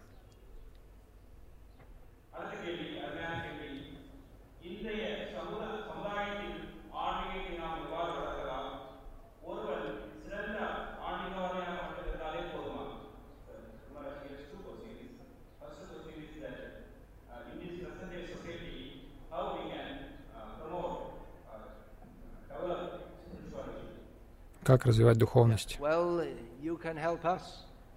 [24.63, 25.79] Как развивать духовность?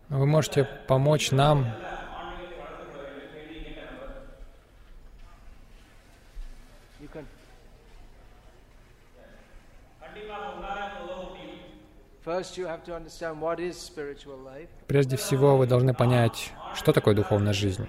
[0.09, 1.67] Вы можете помочь нам
[14.87, 17.87] Прежде всего, вы должны понять, что такое духовная жизнь.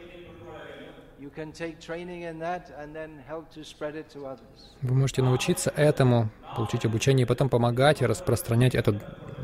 [4.82, 9.00] Вы можете научиться этому, получить обучение и потом помогать и распространять это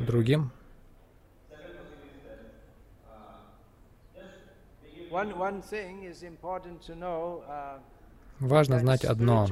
[0.07, 0.51] другим.
[7.49, 7.79] Uh,
[8.39, 9.45] Важно знать одно,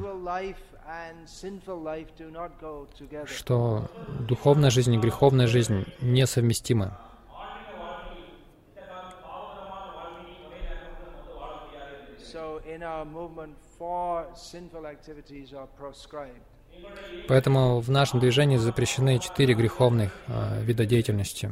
[3.28, 6.94] что духовная жизнь и греховная жизнь несовместимы.
[17.28, 21.52] Поэтому в нашем движении запрещены четыре греховных э, вида деятельности.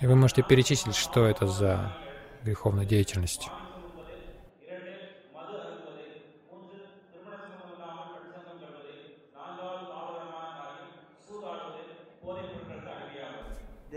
[0.00, 1.96] И вы можете перечислить, что это за
[2.44, 3.48] греховная деятельность.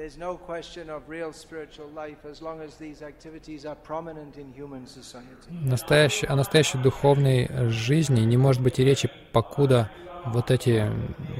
[0.02, 4.52] There's no question of real spiritual life as long as these activities are prominent in
[4.52, 5.48] human society.
[5.52, 9.92] Настоящей, о настоящей духовной жизни не может быть и речи, покуда
[10.26, 10.92] вот эти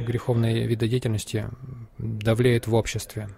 [0.06, 1.50] греховные виды деятельности
[1.98, 3.30] давлеют в обществе.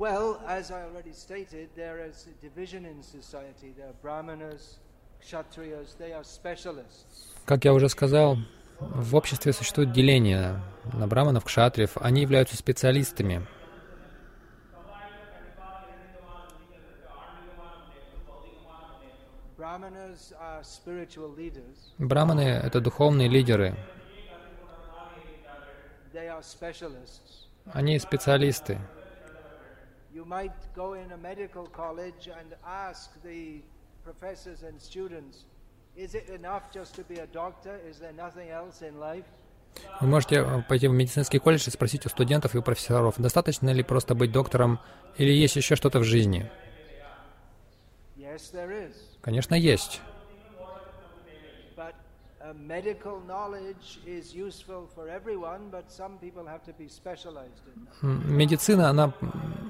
[0.00, 3.72] Well, as I already stated, there is a division in society.
[3.76, 4.80] There are brahmanas,
[7.44, 8.36] Как я уже сказал,
[8.80, 10.60] в обществе существует деление
[10.92, 11.96] на браманов, кшатриев.
[11.96, 13.46] Они являются специалистами.
[21.98, 23.76] Браманы— это духовные лидеры.
[27.72, 28.78] Они специалисты.
[30.12, 33.62] You might go in a medical college and ask the
[34.04, 35.44] professors and students,
[35.96, 37.78] is it enough just to be a doctor?
[37.88, 39.24] Is there nothing else in life?
[40.00, 43.70] Вы можете э, пойти в медицинский колледж и спросить у студентов и у профессоров, достаточно
[43.70, 44.80] ли просто быть доктором
[45.16, 46.50] или есть еще что-то в жизни.
[49.22, 50.00] Конечно, есть.
[52.54, 58.02] Medical knowledge is useful for everyone, but some people have to be specialized in that.
[58.02, 59.12] Медицина, она,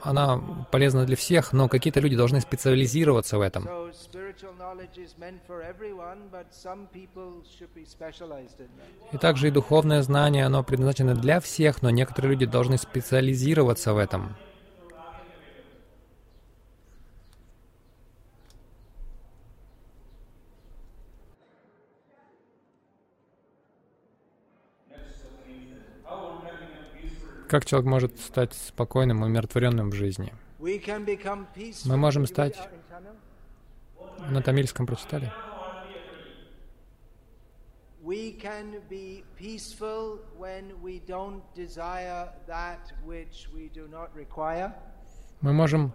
[0.03, 0.39] она
[0.71, 3.65] полезна для всех, но какие-то люди должны специализироваться в этом.
[3.65, 9.13] So spiritual knowledge is meant for everyone, but some people should be specialized in that.
[9.13, 13.99] И также и духовное знание, оно предназначено для всех, но некоторые люди должны специализироваться в
[13.99, 14.35] этом.
[27.53, 30.33] Как человек может стать спокойным и умиротворенным в жизни?
[30.59, 32.59] Мы можем стать-?
[34.31, 35.31] На тамильском прочитали?
[38.03, 44.73] We can be peaceful when we don't desire that which we do not require.
[45.43, 45.93] Мы можем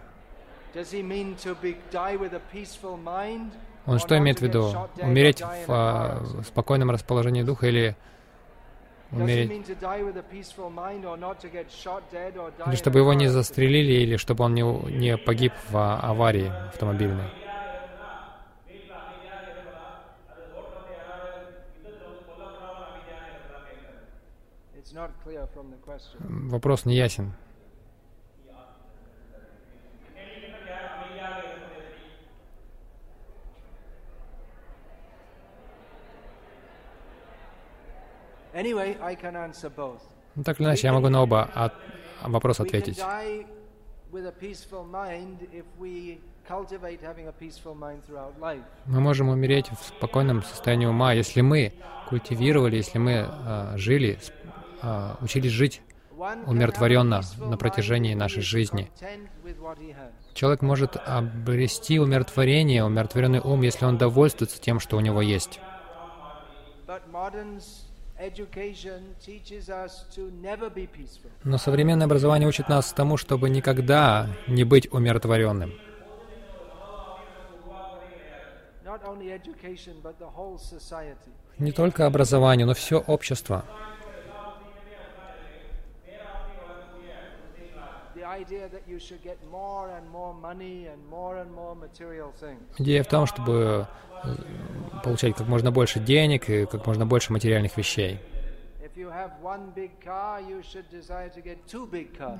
[3.85, 4.73] Он что имеет в виду?
[5.01, 7.95] Умереть в а, спокойном расположении духа или
[9.11, 9.51] умереть?
[12.67, 17.25] Или чтобы его не застрелили, или чтобы он не, не погиб в а, аварии автомобильной?
[26.49, 27.33] Вопрос не ясен.
[38.53, 40.01] Anyway, I can answer both.
[40.35, 41.73] Ну, так или иначе, я могу на оба от-
[42.23, 42.99] вопроса ответить.
[48.85, 51.73] Мы можем умереть в спокойном состоянии ума, если мы
[52.09, 54.17] культивировали, если мы а, жили,
[54.81, 55.81] а, учились жить.
[56.45, 58.91] Умиротворенно на протяжении нашей жизни.
[60.33, 65.61] Человек может обрести умиротворение, умиротворенный ум, если он довольствуется тем, что у него есть.
[71.43, 75.73] Но современное образование учит нас тому, чтобы никогда не быть умиротворенным.
[81.57, 83.63] Не только образование, но все общество.
[88.15, 88.18] The idea that you should get more and more money and more and more material
[88.18, 88.18] things.
[92.77, 93.87] Идея в том, чтобы
[94.23, 94.35] э,
[95.03, 98.19] получать как можно больше денег и как можно больше материальных вещей.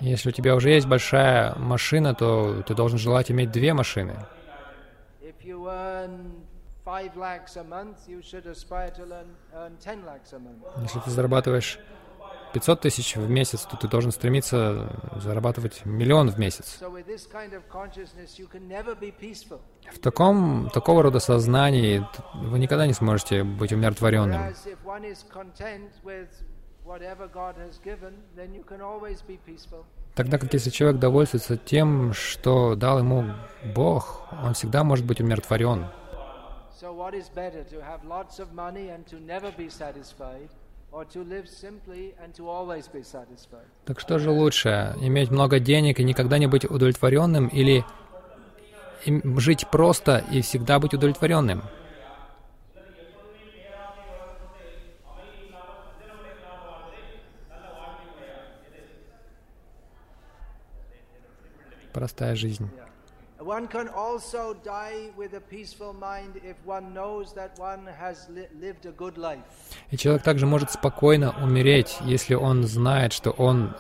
[0.02, 4.16] Если у тебя уже есть большая машина, то ты должен желать иметь две машины.
[10.82, 11.80] Если ты зарабатываешь
[12.54, 16.80] 500 тысяч в месяц, то ты должен стремиться зарабатывать миллион в месяц.
[19.92, 24.54] В таком, такого рода сознании вы никогда не сможете быть умиротворенным.
[30.16, 33.26] Тогда как если человек довольствуется тем, что дал ему
[33.76, 35.86] Бог, он всегда может быть умиротворен.
[36.82, 40.50] So what is better, to have lots of money and to never be satisfied,
[43.86, 47.86] Так что же лучше, иметь много денег и никогда не быть удовлетворенным, или
[49.06, 51.64] жить просто и всегда быть удовлетворенным?
[61.94, 62.70] Простая жизнь.
[63.40, 68.50] One can also die with a peaceful mind if one knows that one has li-
[68.60, 69.40] lived a good life.
[69.92, 73.74] И человек также может спокойно умереть, если он знает, что он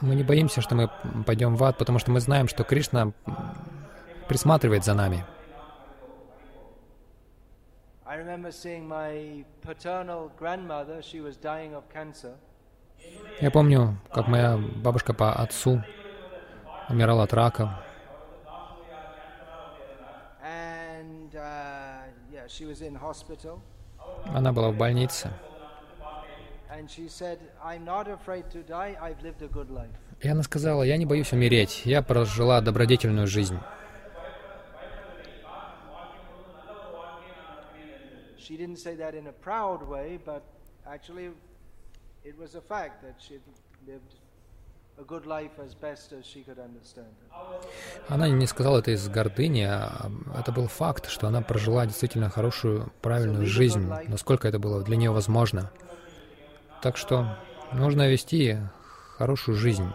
[0.00, 0.90] Мы не боимся, что мы
[1.24, 3.12] пойдем в ад, потому что мы знаем, что Кришна
[4.28, 5.24] присматривает за нами.
[8.12, 12.34] I remember seeing my paternal grandmother, she was dying of cancer,
[13.40, 15.82] Я помню, как моя бабушка по отцу
[16.90, 17.82] умирала от рака.
[20.44, 23.62] and uh, yeah, she was in hospital,
[24.26, 25.30] Она была в больнице.
[30.20, 33.58] И она сказала, я не боюсь умереть, я прожила добродетельную жизнь.
[38.44, 40.42] She didn't say that in a proud way, but
[40.84, 41.30] actually,
[42.24, 43.34] it was a fact that she
[43.86, 44.14] lived
[44.98, 47.30] a good life as best as she could understand it.
[48.08, 52.92] Она не сказала это из гордыни, а это был факт, что она прожила действительно хорошую,
[53.00, 55.70] правильную жизнь, насколько это было для нее возможно.
[56.80, 57.26] Так что
[57.70, 58.58] нужно вести
[59.16, 59.86] хорошую жизнь,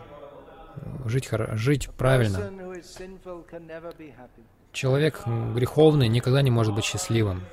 [1.06, 2.50] жить, хоро- жить правильно.
[4.72, 7.43] Человек греховный никогда не может быть счастливым.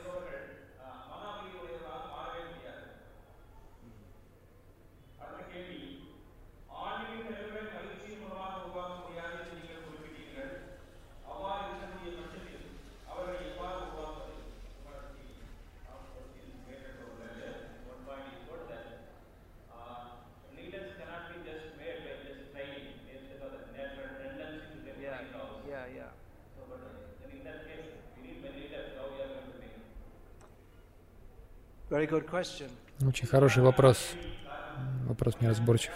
[25.01, 25.19] Yeah,
[25.69, 26.11] yeah, yeah.
[31.91, 31.94] Very good question.
[33.07, 34.15] Очень хороший вопрос.
[35.07, 35.93] Вопрос неразборчив.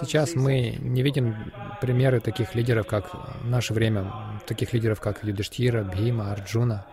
[0.00, 1.36] Сейчас мы не видим
[1.80, 4.12] примеры таких лидеров, как в наше время,
[4.46, 6.86] таких лидеров, как Юдиштхира, Бхима, Арджуна.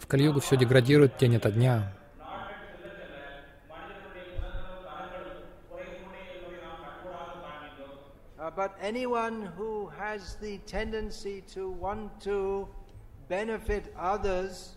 [0.00, 1.92] В Кали-югу все деградирует день ото дня.
[8.50, 12.68] But anyone who has the tendency to want to
[13.28, 14.76] benefit others,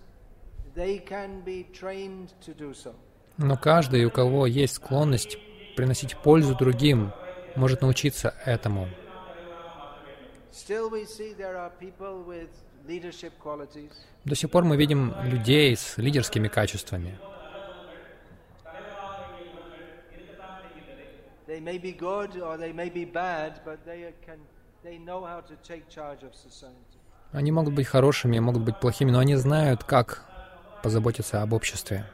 [0.76, 2.94] they can be trained to do so.
[3.38, 5.38] Но каждый, у кого есть склонность
[5.76, 7.12] приносить пользу другим,
[7.56, 8.88] может научиться этому.
[14.26, 17.20] До сих пор мы видим людей с лидерскими качествами.
[21.56, 24.40] They may be good or they may be bad, but they can
[24.84, 27.00] they know how to take charge of society.
[27.32, 30.26] Они могут быть хорошими, могут быть плохими, но они знают, как
[30.84, 32.06] позаботиться об обществе.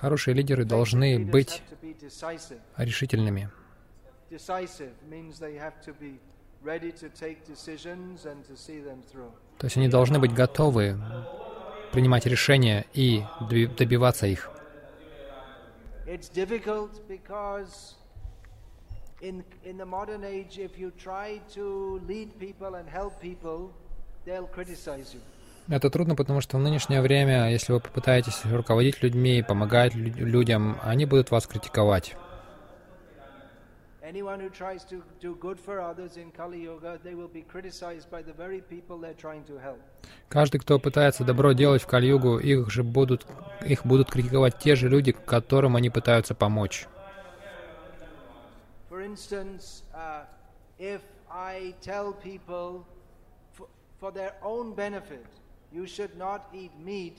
[0.00, 1.62] Хорошие лидеры должны быть
[2.76, 3.48] решительными.
[4.30, 6.18] Decisive means they have to be
[6.64, 9.30] ready to take decisions and to see them through.
[9.58, 10.96] То есть они должны быть готовы
[11.92, 14.50] принимать решения и доби- добиваться их.
[16.06, 17.94] It's difficult because
[19.20, 23.70] in in the modern age, if you try to lead people and help people,
[24.26, 25.20] they'll criticize you.
[25.68, 30.76] Это трудно, потому что в нынешнее время, если вы попытаетесь руководить людьми, помогать лю- людям,
[30.82, 32.16] они будут вас критиковать.
[34.12, 38.10] Anyone who tries to do good for others in Kali Yuga, they will be criticized
[38.10, 39.80] by the very people they're trying to help.
[40.28, 43.26] Каждый, кто пытается добро делать в Кальюгу, их же будут,
[43.62, 46.86] их будут критиковать те же люди, которым они пытаются помочь.
[48.90, 50.26] For instance, uh,
[50.78, 51.00] if
[51.30, 52.84] I tell people
[53.54, 53.66] for,
[53.98, 55.24] for their own benefit,
[55.72, 57.16] you should not eat meat,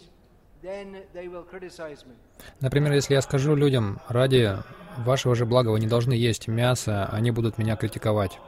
[2.61, 4.57] Например, если я скажу людям, ради
[4.97, 8.39] вашего же блага вы не должны есть мясо, они будут меня критиковать.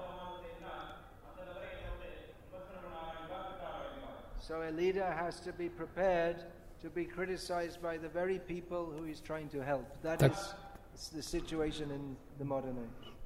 [10.20, 10.34] Так.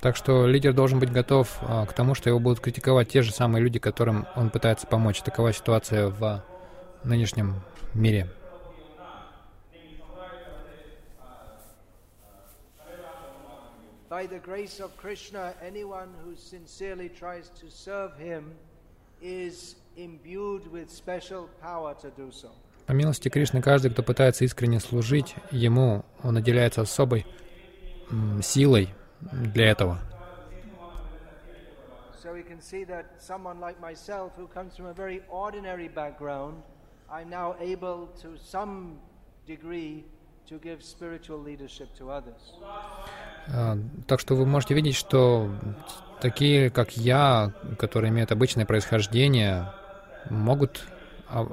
[0.02, 3.34] Так что лидер должен быть готов а, к тому, что его будут критиковать те же
[3.34, 5.22] самые люди, которым он пытается помочь.
[5.22, 6.44] Такова ситуация в
[7.04, 7.62] нынешнем
[7.94, 8.30] мире.
[14.09, 18.55] by the grace of Krishna, anyone who sincerely tries to serve him
[19.20, 22.51] is imbued with special power to do so.
[22.87, 27.25] По милости Кришны, каждый, кто пытается искренне служить Ему, он наделяется особой
[28.11, 29.99] м, силой для этого.
[32.22, 36.62] So we can see that someone like myself, who comes from a very ordinary background,
[37.11, 38.99] I'm now able to some
[39.47, 40.05] degree
[43.47, 43.78] А,
[44.08, 45.52] Так что вы можете видеть, что
[46.22, 49.72] такие, как я, которые имеют обычное происхождение,
[50.30, 50.84] могут
[51.28, 51.47] а-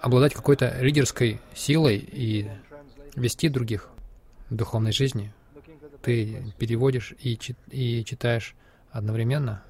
[0.00, 2.50] обладать какой-то лидерской силой и
[3.16, 3.88] вести других
[4.48, 5.32] в духовной жизни.
[6.02, 8.54] Ты переводишь и, чит- и читаешь
[8.90, 9.62] одновременно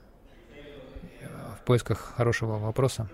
[1.61, 3.09] в поисках хорошего вопроса.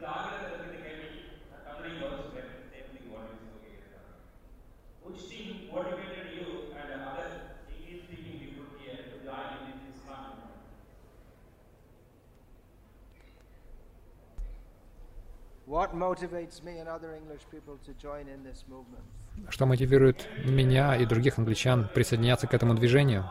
[19.50, 23.24] Что мотивирует меня и других англичан присоединяться к этому движению?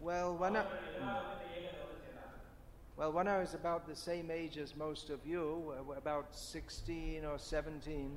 [0.00, 0.64] Well, when I,
[2.96, 7.24] well, when I was about the same age as most of you, uh, about 16
[7.24, 8.10] or 17,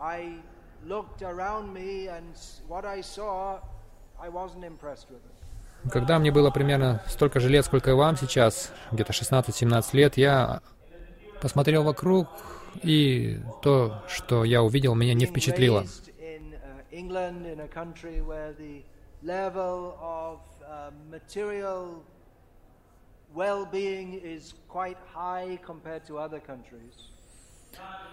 [0.00, 0.40] I
[0.84, 3.60] looked around me and s- what I saw,
[4.20, 5.35] I wasn't impressed with it.
[5.91, 10.61] Когда мне было примерно столько же лет, сколько и вам сейчас, где-то 16-17 лет, я
[11.41, 12.27] посмотрел вокруг,
[12.83, 15.85] и то, что я увидел, меня не впечатлило.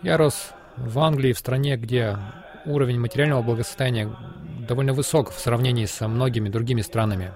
[0.03, 2.19] Я рос в Англии, в стране, где
[2.67, 4.15] уровень материального благосостояния
[4.67, 7.33] довольно высок в сравнении со многими другими странами,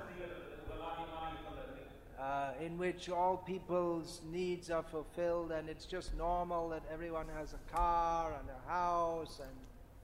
[2.88, 8.24] which all people's needs are fulfilled, and it's just normal that everyone has a car
[8.38, 9.54] and a house and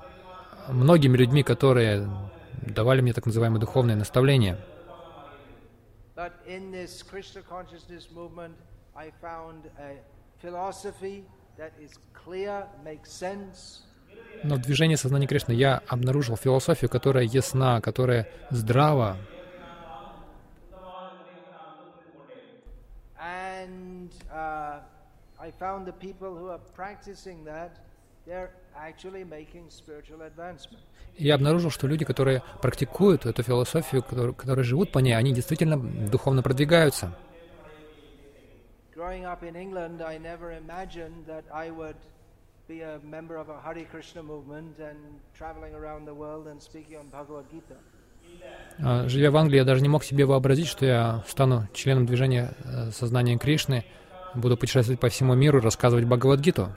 [0.68, 2.08] многими людьми, которые
[2.66, 4.58] давали мне так называемые духовные наставления.
[14.44, 19.16] Но в движении сознания Кришны я обнаружил философию, которая ясна, которая здрава,
[24.08, 24.80] and uh,
[25.40, 27.70] I found the people who are practicing that,
[28.26, 30.82] they're actually making spiritual advancement.
[31.16, 35.76] Я обнаружил, что люди, которые практикуют эту философию, которые, которые живут по ней, они действительно
[35.78, 37.12] духовно продвигаются.
[38.94, 41.96] Growing up in England, I never imagined that I would
[42.68, 44.98] be a member of a Hare Krishna movement and
[45.36, 47.76] traveling around the world and speaking on Bhagavad Gita.
[48.80, 52.52] А, Живя в Англии, я даже не мог себе вообразить, что я стану членом движения
[52.64, 53.84] э, сознания Кришны,
[54.34, 56.72] буду путешествовать по всему миру, рассказывать Бхагавадгиту.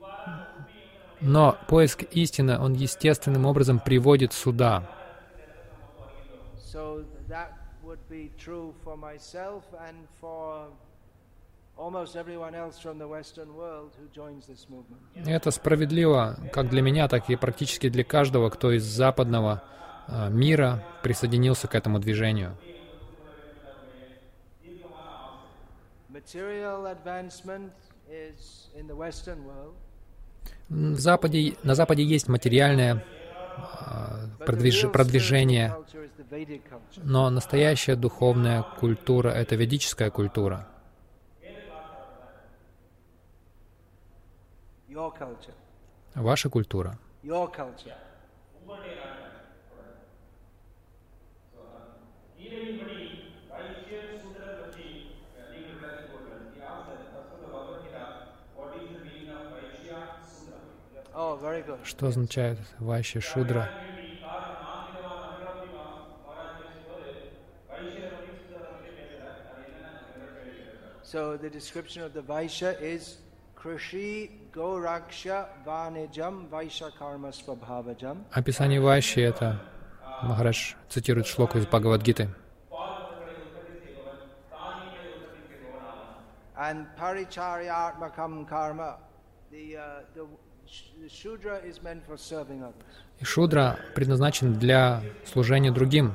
[0.00, 0.58] Uh.
[1.20, 4.88] Но поиск истины, он естественным образом приводит сюда.
[6.72, 10.68] So that would be true for myself and for
[15.26, 19.62] это справедливо как для меня, так и практически для каждого, кто из западного
[20.08, 22.56] э, мира присоединился к этому движению.
[30.68, 33.04] В Западе, на Западе есть материальное
[34.38, 35.74] the продвиж- продвижение,
[36.96, 40.66] но настоящая духовная культура— это ведическая культура.
[46.14, 46.98] Ваша культура.
[61.20, 63.68] Oh, Что означает Вайши Шудра?
[71.02, 73.16] So the description of the Vaishya is
[78.32, 79.60] Описание Вайши— это
[80.22, 82.28] Махарадж цитирует шлоку из Бхагавадгиты.
[86.56, 88.98] And Paricharyatmakam Karma,
[89.50, 90.26] the, uh, the.
[93.20, 96.14] И Шудра предназначен для служения другим.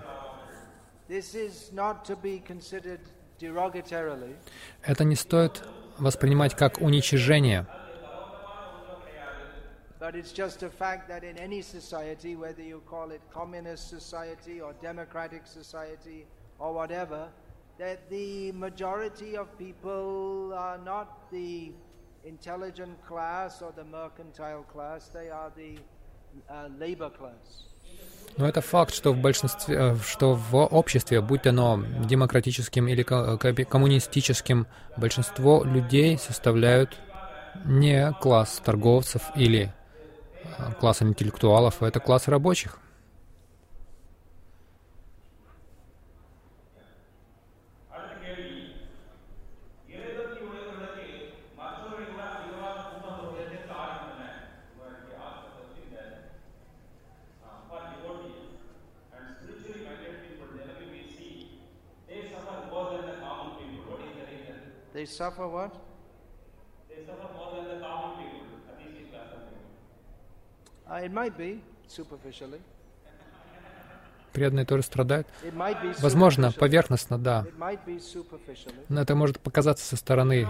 [4.84, 5.64] Это не стоит
[5.99, 7.67] воспринимать как уничижение,
[9.99, 14.61] but it's just a fact that in any society, whether you call it communist society
[14.61, 16.25] or democratic society
[16.59, 17.29] or whatever,
[17.79, 21.73] that the majority of people are not the
[22.25, 25.79] intelligent class or the mercantile class, they are the
[26.49, 27.65] uh, labor class.
[28.38, 33.38] Но это факт, что в большинстве, э, что в обществе, будь оно демократическим или ко-
[33.38, 34.68] коммунистическим,
[34.98, 36.98] большинство людей составляют
[37.66, 39.72] не класс торговцев или
[40.44, 42.80] э, класс интеллектуалов, а это класс рабочих.
[65.04, 65.76] They suffer what?
[70.90, 72.62] Uh, it might be superficially.
[74.32, 75.28] Преданные тоже страдают.
[75.44, 76.60] It might be Возможно, superficially.
[76.60, 77.46] поверхностно, да.
[77.46, 78.86] It might be superficially.
[78.88, 80.48] Но это может показаться со стороны.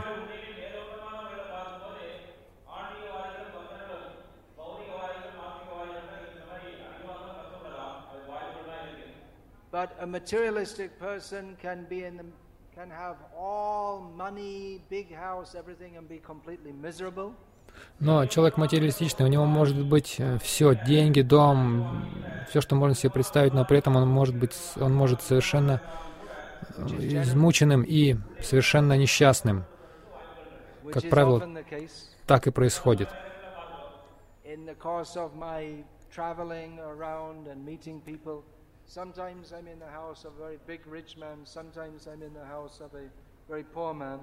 [9.72, 12.26] But a materialistic person can be in the,
[12.76, 17.34] can have all money, big house, everything, and be completely miserable.
[18.00, 22.08] Но человек материалистичный, у него может быть все, деньги, дом,
[22.50, 25.82] все, что можно себе представить, но при этом он может быть, он может совершенно
[26.78, 26.84] э,
[27.24, 29.66] измученным и совершенно несчастным.
[30.92, 31.42] Как правило.
[32.28, 33.10] Так и происходит.
[34.46, 38.44] In the course of my traveling around and meeting people,
[38.88, 42.46] sometimes I'm in the house of a very big rich man, sometimes I'm in the
[42.46, 43.10] house of a
[43.50, 44.20] very poor man.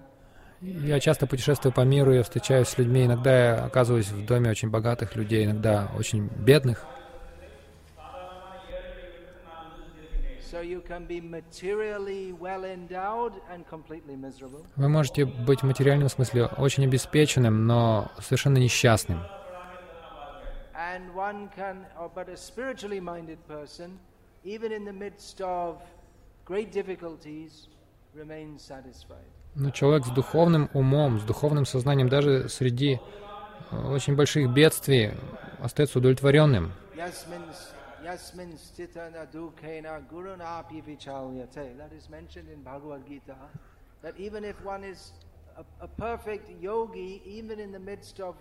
[0.63, 4.69] Я часто путешествую по миру, я встречаюсь с людьми, иногда я оказываюсь в доме очень
[4.69, 6.85] богатых людей, иногда очень бедных.
[14.77, 19.23] Вы можете быть в материальном смысле очень обеспеченным, но совершенно несчастным.
[24.45, 25.83] Even in the midst of
[26.45, 27.69] great difficulties,
[28.59, 29.27] satisfied.
[29.55, 33.01] Но человек с духовным умом, с духовным сознанием, даже среди
[33.71, 35.13] э, очень больших бедствий
[35.61, 36.73] остается удовлетворенным.
[36.97, 37.43] Yasmin,
[38.05, 41.77] yasmin stita na dukena gurunapi vichalyate.
[41.77, 43.37] That is mentioned in Bhagavad Gita.
[44.03, 45.13] That even if one is
[45.57, 48.37] a, a perfect yogi, even in the midst of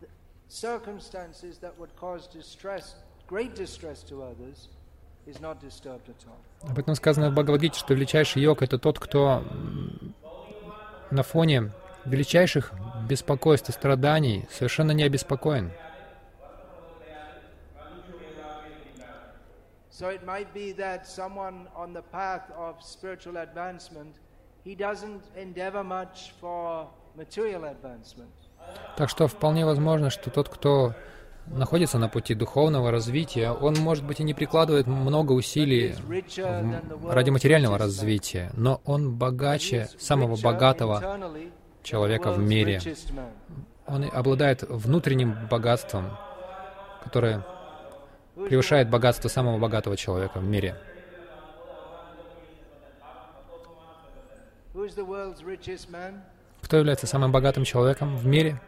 [0.00, 0.08] the
[0.48, 2.96] circumstances that would cause distress,
[3.26, 4.68] great distress to others,
[6.62, 9.44] Об этом сказано в Бхагавадгите, что величайший йог— это тот, кто
[11.10, 11.72] на фоне
[12.04, 12.72] величайших
[13.08, 15.72] беспокойств и страданий совершенно не обеспокоен.
[19.90, 24.14] So it might be that someone on the path of spiritual advancement,
[24.64, 28.30] he doesn't endeavor much for material advancement.
[28.96, 30.94] Так что вполне возможно, что тот, кто
[31.50, 35.94] находится на пути духовного развития, он, может быть, и не прикладывает много усилий
[37.08, 41.02] ради материального развития, но он богаче самого богатого
[41.82, 42.80] человека в мире.
[43.86, 46.16] Он обладает внутренним богатством,
[47.02, 47.44] которое
[48.34, 50.76] превышает богатство самого богатого человека в мире.
[56.62, 58.60] Кто является самым богатым человеком в мире?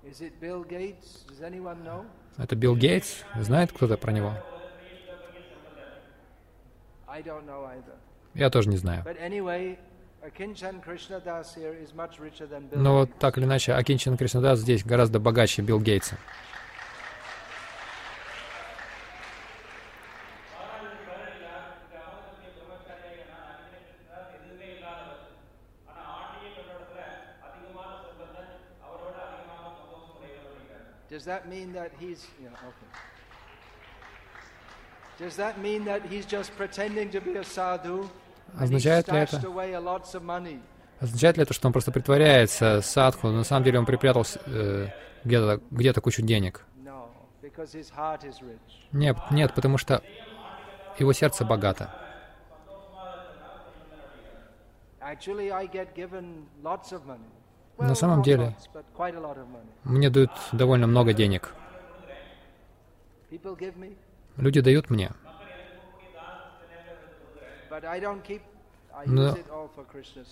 [2.37, 3.23] Это Билл Гейтс.
[3.39, 4.33] Знает кто-то про него?
[8.33, 9.03] Я тоже не знаю.
[12.71, 16.17] Но вот так или иначе, Акинчин Кришнадас здесь гораздо богаче Билл Гейтса.
[31.11, 32.89] Does that mean that he's yeah, okay.
[35.19, 38.09] Does that mean that he's just pretending to be a sadhu?
[38.57, 39.41] Означает ли это?
[41.01, 44.87] Означает ли это, что он просто притворяется садху, но на самом деле он припрятал э,
[45.25, 46.65] где-то где кучу денег?
[48.93, 50.01] Нет, нет, потому что
[50.97, 51.89] его сердце богато.
[55.01, 57.40] Actually, I get given lots of money.
[57.77, 58.55] На самом деле-.
[59.83, 61.53] Мне дают довольно много денег.
[64.37, 65.11] Люди дают мне,
[69.05, 69.35] Но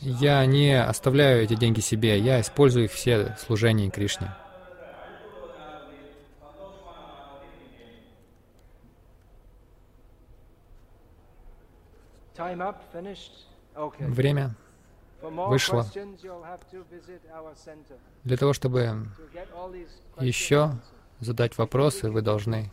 [0.01, 4.33] я не оставляю эти деньги себе, я использую их все в служении Кришне.
[13.99, 14.55] Время
[17.55, 19.07] center для того, чтобы
[20.19, 20.71] еще
[21.19, 22.71] задать вопросы, вы должны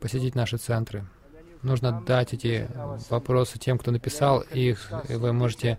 [0.00, 1.04] посетить наши центры.
[1.62, 2.68] Нужно дать эти
[3.10, 5.78] вопросы тем, кто написал их, и вы можете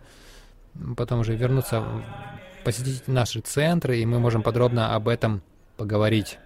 [0.95, 1.85] потом уже вернуться,
[2.63, 5.41] посетить наши центры, и мы можем подробно об этом
[5.77, 6.39] поговорить.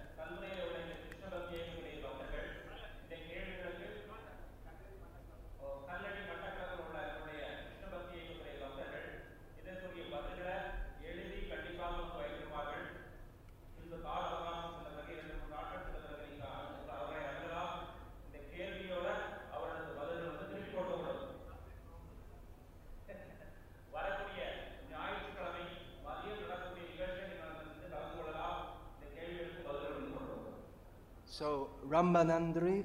[31.91, 32.83] So, Ramanandri.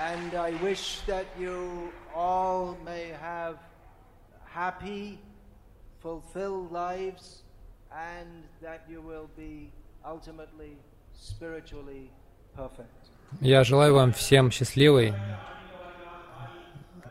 [0.00, 3.58] And I wish that you all may have
[4.44, 5.18] happy,
[6.00, 7.42] fulfilled lives,
[7.94, 9.70] and that you will be
[10.04, 10.76] ultimately
[11.14, 12.10] spiritually
[12.56, 12.88] perfect.
[13.40, 15.14] Я желаю вам всем счастливой,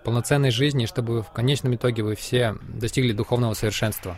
[0.06, 4.16] полноценной жизни, чтобы в конечном итоге вы все достигли духовного совершенства.